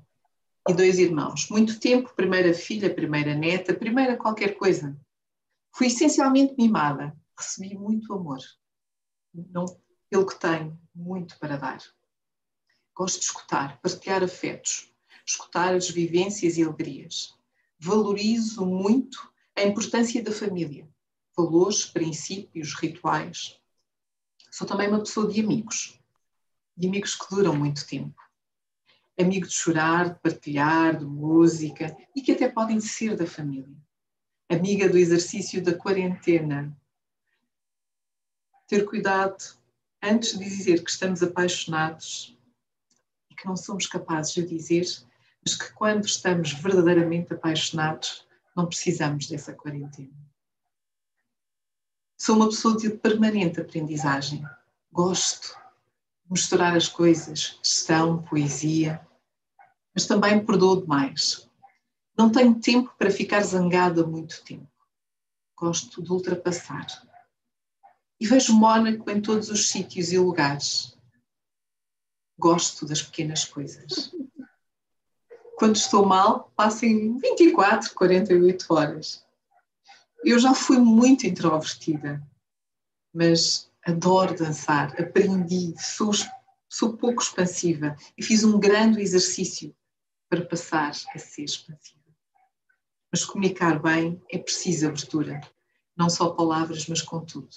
[0.68, 1.50] e dois irmãos.
[1.50, 4.98] Muito tempo, primeira filha, primeira neta, primeira qualquer coisa.
[5.72, 8.40] Fui essencialmente mimada recebi muito amor,
[9.34, 9.66] não
[10.10, 11.82] pelo que tenho, muito para dar.
[12.96, 14.94] Gosto de escutar, partilhar afetos,
[15.26, 17.36] escutar as vivências e alegrias.
[17.80, 20.88] Valorizo muito a importância da família,
[21.36, 23.60] valores, princípios, rituais.
[24.52, 26.00] Sou também uma pessoa de amigos,
[26.78, 28.22] de amigos que duram muito tempo.
[29.20, 33.76] Amigo de chorar, de partilhar, de música e que até podem ser da família.
[34.50, 36.76] Amiga do exercício da quarentena,
[38.68, 39.44] ter cuidado
[40.02, 42.38] antes de dizer que estamos apaixonados
[43.30, 44.86] e que não somos capazes de dizer,
[45.44, 50.14] mas que quando estamos verdadeiramente apaixonados, não precisamos dessa quarentena.
[52.18, 54.44] Sou uma pessoa de permanente aprendizagem.
[54.92, 55.58] Gosto
[56.34, 59.00] misturar as coisas, gestão, poesia,
[59.96, 61.50] mas também perdoo demais.
[62.18, 64.68] Não tenho tempo para ficar zangada muito tempo.
[65.56, 66.86] Gosto de ultrapassar
[68.24, 70.98] e vejo Mónaco em todos os sítios e lugares.
[72.40, 74.16] Gosto das pequenas coisas.
[75.58, 79.26] Quando estou mal, passem 24, 48 horas.
[80.24, 82.26] Eu já fui muito introvertida,
[83.14, 86.12] mas adoro dançar, aprendi, sou,
[86.70, 89.76] sou pouco expansiva e fiz um grande exercício
[90.30, 92.02] para passar a ser expansiva.
[93.12, 95.40] Mas comunicar bem é preciso abertura,
[95.96, 97.50] não só palavras, mas com tudo.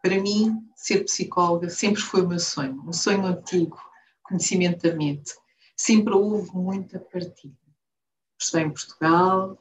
[0.00, 3.80] Para mim, ser psicóloga sempre foi o meu sonho, um sonho antigo,
[4.22, 5.32] conhecimento da mente.
[5.76, 7.56] Sempre houve muita partilha.
[8.38, 9.58] Estudei em Portugal,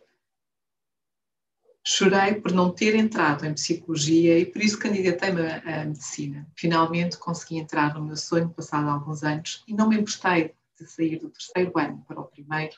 [1.84, 6.48] chorei por não ter entrado em psicologia e por isso candidatei-me à medicina.
[6.56, 11.20] Finalmente consegui entrar no meu sonho, passado alguns anos, e não me emprestei de sair
[11.20, 12.76] do terceiro ano para o primeiro,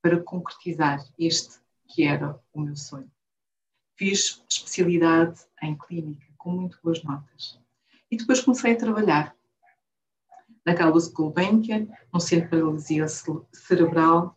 [0.00, 1.58] para concretizar este
[1.88, 3.10] que era o meu sonho.
[3.96, 7.58] Fiz especialidade em clínica com muito boas notas.
[8.10, 9.34] E depois comecei a trabalhar
[10.64, 14.36] na Carlos Gulbenkian, num centro de paralisia cerebral,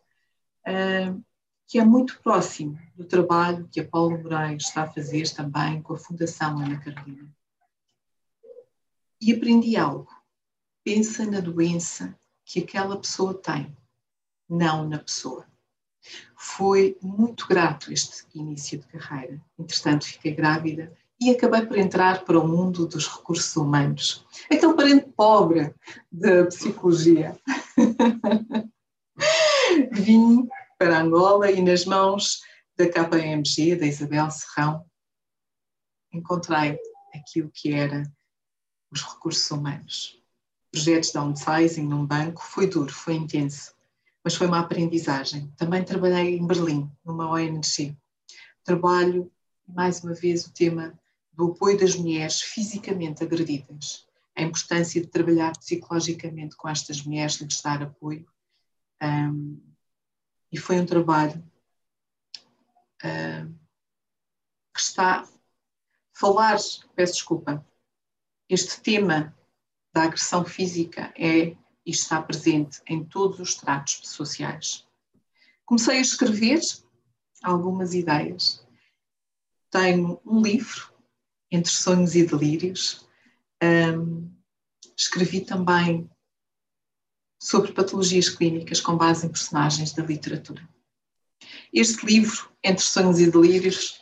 [0.68, 1.24] uh,
[1.68, 5.94] que é muito próximo do trabalho que a Paula Moraes está a fazer também com
[5.94, 7.30] a Fundação Ana Carolina.
[9.22, 10.08] E aprendi algo.
[10.84, 13.76] Pensa na doença que aquela pessoa tem,
[14.48, 15.46] não na pessoa.
[16.38, 19.42] Foi muito grato este início de carreira.
[19.60, 24.26] Entretanto, fiquei grávida e acabei por entrar para o mundo dos recursos humanos.
[24.50, 25.76] Aquele parente pobre
[26.10, 27.38] da psicologia.
[29.92, 30.48] Vim
[30.78, 32.42] para Angola e nas mãos
[32.78, 34.86] da KPMG, da Isabel Serrão,
[36.14, 36.78] encontrei
[37.14, 38.04] aquilo que era
[38.92, 40.22] os recursos humanos.
[40.72, 43.74] Projetos de downsizing num banco foi duro, foi intenso,
[44.24, 45.52] mas foi uma aprendizagem.
[45.58, 47.98] Também trabalhei em Berlim, numa ONG.
[48.64, 49.32] Trabalho,
[49.68, 50.98] mais uma vez, o tema
[51.34, 54.06] do apoio das mulheres fisicamente agredidas,
[54.36, 58.28] a importância de trabalhar psicologicamente com estas mulheres, lhes dar apoio.
[59.02, 59.67] Um,
[60.58, 61.42] e foi um trabalho
[63.04, 63.54] uh,
[64.74, 65.28] que está.
[66.14, 66.58] Falar,
[66.96, 67.64] peço desculpa,
[68.50, 69.38] este tema
[69.94, 71.56] da agressão física é
[71.86, 74.86] e está presente em todos os tratos sociais.
[75.64, 76.60] Comecei a escrever
[77.44, 78.66] algumas ideias.
[79.70, 80.92] Tenho um livro,
[81.52, 83.08] Entre Sonhos e Delírios.
[83.64, 84.36] Um,
[84.98, 86.10] escrevi também
[87.40, 90.68] sobre patologias clínicas com base em personagens da literatura.
[91.72, 94.00] Este livro, Entre Sonhos e Delírios,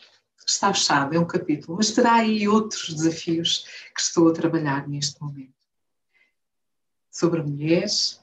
[0.47, 5.21] está fechado, é um capítulo, mas terá aí outros desafios que estou a trabalhar neste
[5.21, 5.53] momento.
[7.09, 8.21] Sobre mulheres,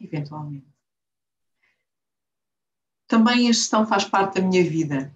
[0.00, 0.66] eventualmente.
[3.06, 5.14] Também a gestão faz parte da minha vida.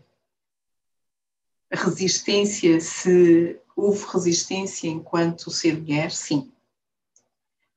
[1.72, 6.53] A resistência, se houve resistência enquanto ser mulher, sim.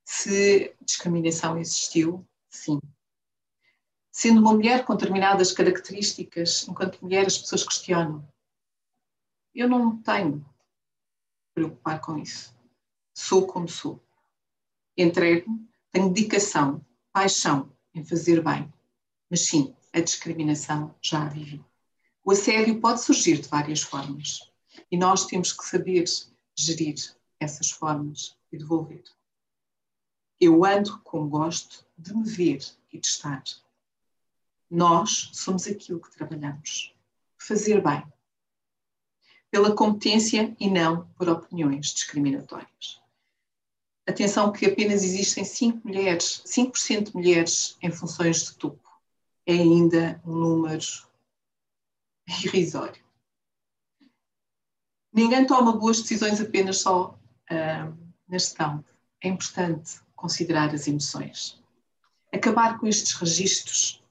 [0.09, 2.79] Se discriminação existiu, sim.
[4.09, 8.25] Sendo uma mulher com determinadas características, enquanto mulher as pessoas questionam.
[9.53, 10.45] Eu não tenho
[11.53, 12.55] preocupar com isso.
[13.13, 14.01] Sou como sou.
[14.95, 15.59] Entrego,
[15.91, 18.73] tenho dedicação, paixão em fazer bem.
[19.29, 21.61] Mas sim, a discriminação já a vivi.
[22.23, 24.49] O assédio pode surgir de várias formas
[24.89, 26.05] e nós temos que saber
[26.55, 26.95] gerir
[27.41, 29.03] essas formas e devolver.
[30.39, 33.43] Eu ando como gosto de me ver e de estar.
[34.69, 36.93] Nós somos aquilo que trabalhamos.
[37.37, 38.03] Fazer bem.
[39.49, 43.01] Pela competência e não por opiniões discriminatórias.
[44.05, 48.87] Atenção que apenas existem 5 mulheres, 5% de mulheres em funções de topo.
[49.45, 50.85] É ainda um número
[52.27, 53.03] irrisório.
[55.11, 57.17] Ninguém toma boas decisões apenas só
[57.49, 57.97] uh,
[58.27, 58.85] na gestão.
[59.21, 61.63] É importante considerar as emoções.
[62.33, 64.03] Acabar com estes registros.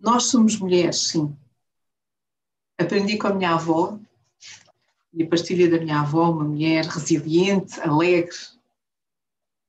[0.00, 1.36] Nós somos mulheres, sim.
[2.76, 3.98] Aprendi com a minha avó,
[5.12, 8.36] e a partilha da minha avó, uma mulher resiliente, alegre,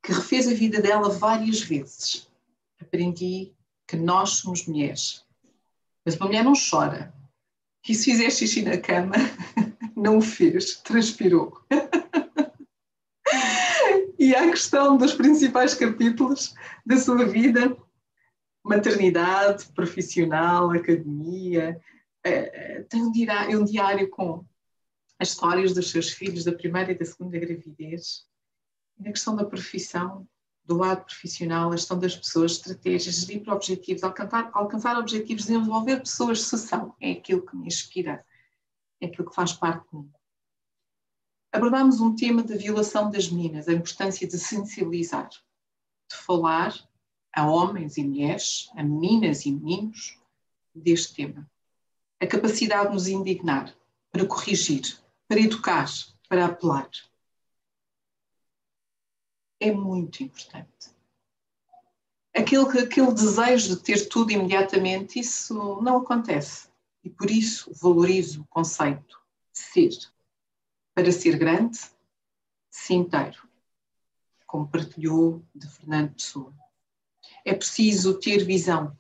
[0.02, 2.28] que refez a vida dela várias vezes.
[2.80, 3.52] Aprendi
[3.86, 5.26] que nós somos mulheres.
[6.06, 7.14] Mas uma mulher não chora.
[7.88, 9.16] E se fizer xixi na cama,
[9.96, 11.62] não o fez, transpirou.
[14.60, 16.54] questão dos principais capítulos
[16.86, 17.78] da sua vida,
[18.62, 21.80] maternidade, profissional, academia,
[22.26, 24.46] eh, eh, tem um diário, um diário com
[25.18, 28.26] as histórias dos seus filhos da primeira e da segunda gravidez,
[28.98, 30.28] e na questão da profissão,
[30.66, 36.02] do lado profissional, a questão das pessoas, estratégias, gerir para objetivos, alcançar, alcançar objetivos, desenvolver
[36.02, 38.26] pessoas de sucessão, é aquilo que me inspira,
[39.00, 40.12] é aquilo que faz parte de mim
[41.52, 46.76] abordámos um tema da violação das meninas, a importância de sensibilizar, de falar
[47.34, 50.20] a homens e mulheres, a meninas e meninos
[50.74, 51.50] deste tema.
[52.20, 53.74] A capacidade de nos indignar,
[54.12, 55.88] para corrigir, para educar,
[56.28, 56.90] para apelar.
[59.60, 60.94] É muito importante.
[62.34, 66.70] Aquele, aquele desejo de ter tudo imediatamente, isso não acontece.
[67.04, 69.20] E por isso valorizo o conceito
[69.52, 70.12] de ser
[71.00, 71.80] para ser grande,
[72.70, 73.48] se inteiro,
[74.46, 76.54] como partilhou de Fernando Pessoa.
[77.46, 78.98] É preciso ter visão,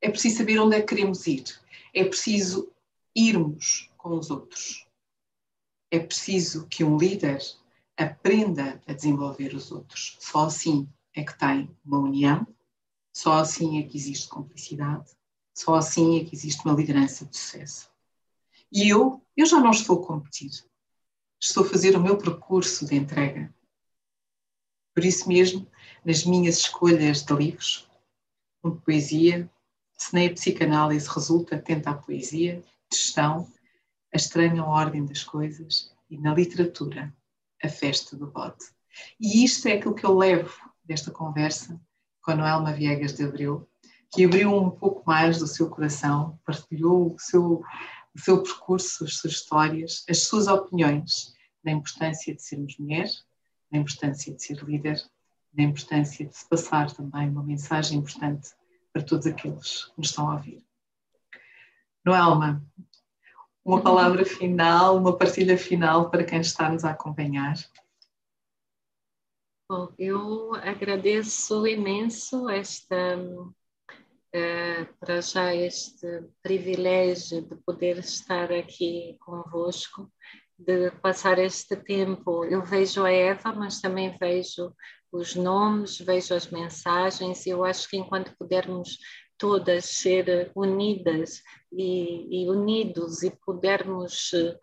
[0.00, 1.44] é preciso saber onde é que queremos ir,
[1.92, 2.72] é preciso
[3.14, 4.88] irmos com os outros.
[5.90, 7.38] É preciso que um líder
[7.94, 10.16] aprenda a desenvolver os outros.
[10.20, 12.46] Só assim é que tem uma união,
[13.12, 15.10] só assim é que existe cumplicidade,
[15.54, 17.90] só assim é que existe uma liderança de sucesso.
[18.72, 20.50] E eu, eu já não estou a competir
[21.44, 23.52] estou a fazer o meu percurso de entrega.
[24.94, 25.66] Por isso mesmo,
[26.04, 27.88] nas minhas escolhas de livros,
[28.64, 29.50] de poesia,
[29.96, 32.62] se nem a psicanálise resulta atenta à poesia,
[32.92, 33.46] gestão,
[34.12, 37.14] a estranha ordem das coisas e na literatura,
[37.62, 38.64] a festa do bode.
[39.20, 41.78] E isto é aquilo que eu levo desta conversa
[42.22, 43.68] com a Noelma Viegas de Abreu,
[44.10, 47.62] que abriu um pouco mais do seu coração, partilhou o seu
[48.14, 51.34] o seu percurso, as suas histórias, as suas opiniões
[51.64, 53.08] da importância de sermos mulher,
[53.70, 55.02] da importância de ser líder,
[55.52, 58.50] da importância de se passar também uma mensagem importante
[58.92, 60.64] para todos aqueles que nos estão a ouvir.
[62.04, 62.64] Noelma,
[63.64, 67.54] uma palavra final, uma partilha final para quem está nos a acompanhar.
[69.70, 73.16] Bom, eu agradeço imenso esta
[74.34, 76.06] uh, para já este
[76.42, 80.10] privilégio de poder estar aqui convosco,
[80.58, 82.44] de passar este tempo.
[82.44, 84.74] Eu vejo a Eva, mas também vejo
[85.12, 88.98] os nomes, vejo as mensagens, e eu acho que enquanto pudermos
[89.38, 91.40] todas ser unidas
[91.72, 94.58] e, e unidos e pudermos uh,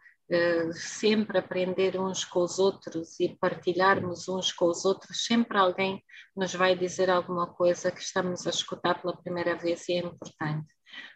[0.74, 6.04] sempre aprender uns com os outros e partilharmos uns com os outros, sempre alguém
[6.36, 10.74] nos vai dizer alguma coisa que estamos a escutar pela primeira vez e é importante.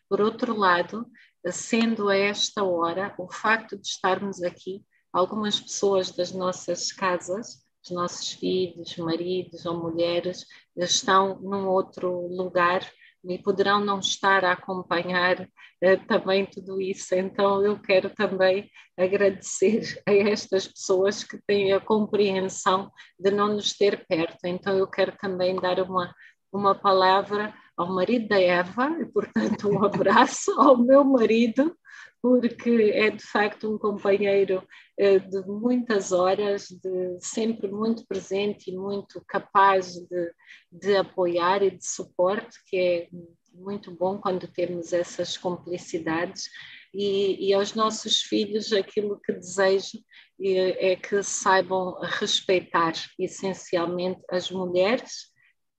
[0.10, 1.06] Por outro lado,
[1.52, 7.92] sendo a esta hora, o facto de estarmos aqui, algumas pessoas das nossas casas, os
[7.92, 12.82] nossos filhos, maridos ou mulheres, estão num outro lugar
[13.28, 17.16] e poderão não estar a acompanhar uh, também tudo isso.
[17.16, 23.74] Então, eu quero também agradecer a estas pessoas que têm a compreensão de não nos
[23.74, 24.46] ter perto.
[24.46, 26.14] Então, eu quero também dar uma,
[26.52, 31.76] uma palavra ao marido da Eva, e, portanto, um abraço ao meu marido,
[32.22, 34.64] porque é de facto um companheiro
[35.00, 40.32] uh, de muitas horas, de sempre muito presente e muito capaz de,
[40.72, 43.08] de apoiar e de suporte, que é
[43.54, 46.50] muito bom quando temos essas complicidades.
[46.94, 50.00] E, e aos nossos filhos, aquilo que desejo
[50.42, 55.35] é, é que saibam respeitar essencialmente as mulheres,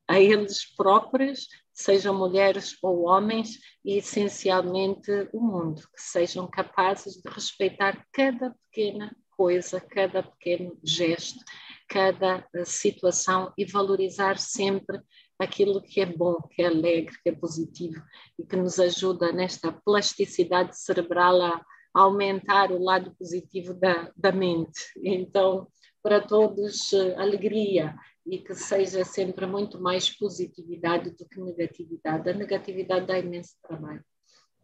[0.08, 7.28] a eles próprios sejam mulheres ou homens, e essencialmente o mundo, que sejam capazes de
[7.28, 11.44] respeitar cada pequena coisa, cada pequeno gesto,
[11.86, 15.00] cada eh, situação e valorizar sempre
[15.38, 18.02] aquilo que é bom, que é alegre, que é positivo
[18.38, 21.60] e que nos ajuda nesta plasticidade cerebral a
[21.92, 24.80] aumentar o lado positivo da, da mente.
[25.04, 25.68] Então,
[26.02, 27.94] para todos, eh, alegria,
[28.26, 32.28] e que seja sempre muito mais positividade do que negatividade.
[32.28, 34.04] A negatividade dá imenso trabalho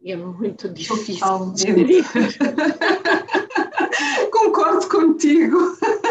[0.03, 1.25] e é muito difícil.
[4.31, 5.57] Concordo contigo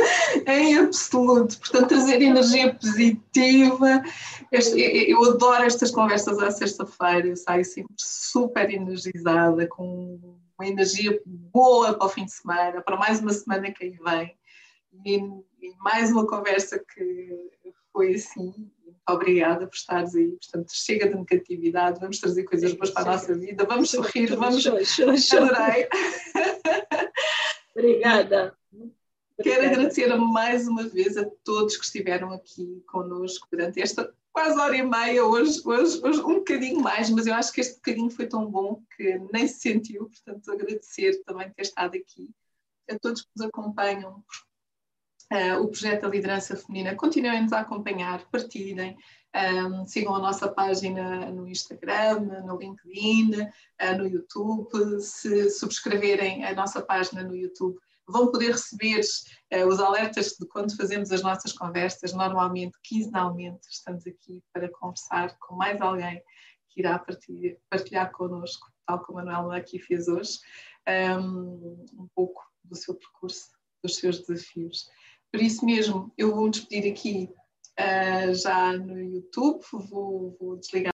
[0.49, 1.59] em absoluto.
[1.59, 4.03] Portanto, trazer energia positiva.
[4.51, 7.29] Eu adoro estas conversas à sexta-feira.
[7.29, 10.19] Eu saio sempre super energizada, com
[10.59, 14.35] uma energia boa para o fim de semana, para mais uma semana que aí vem.
[15.05, 17.51] E, e mais uma conversa que
[17.93, 18.71] foi assim.
[18.85, 20.31] Muito obrigada por estares aí.
[20.33, 24.67] Portanto, chega de negatividade, vamos trazer coisas boas para a nossa vida, vamos sorrir, vamos.
[24.67, 25.89] Adorei.
[27.75, 28.57] Obrigada.
[29.43, 34.77] Quero agradecer mais uma vez a todos que estiveram aqui conosco durante esta quase hora
[34.77, 38.27] e meia, hoje, hoje, hoje um bocadinho mais, mas eu acho que este bocadinho foi
[38.27, 42.31] tão bom que nem se sentiu, portanto agradecer também ter estado aqui,
[42.91, 44.25] a todos que nos acompanham
[45.33, 46.95] uh, o projeto da liderança feminina.
[46.95, 48.97] Continuem-nos a acompanhar, partilhem,
[49.35, 55.01] um, sigam a nossa página no Instagram, no LinkedIn, uh, no YouTube.
[55.01, 60.77] Se subscreverem a nossa página no YouTube, vão poder receber uh, os alertas de quando
[60.77, 62.13] fazemos as nossas conversas.
[62.13, 66.23] Normalmente, quinzenalmente, estamos aqui para conversar com mais alguém
[66.69, 70.39] que irá partilhar, partilhar connosco, tal como a Manuela aqui fez hoje,
[71.19, 73.51] um, um pouco do seu percurso,
[73.83, 74.89] dos seus desafios.
[75.33, 77.31] Por isso mesmo, eu vou me despedir aqui
[77.81, 80.91] uh, já no YouTube, vou, vou desligar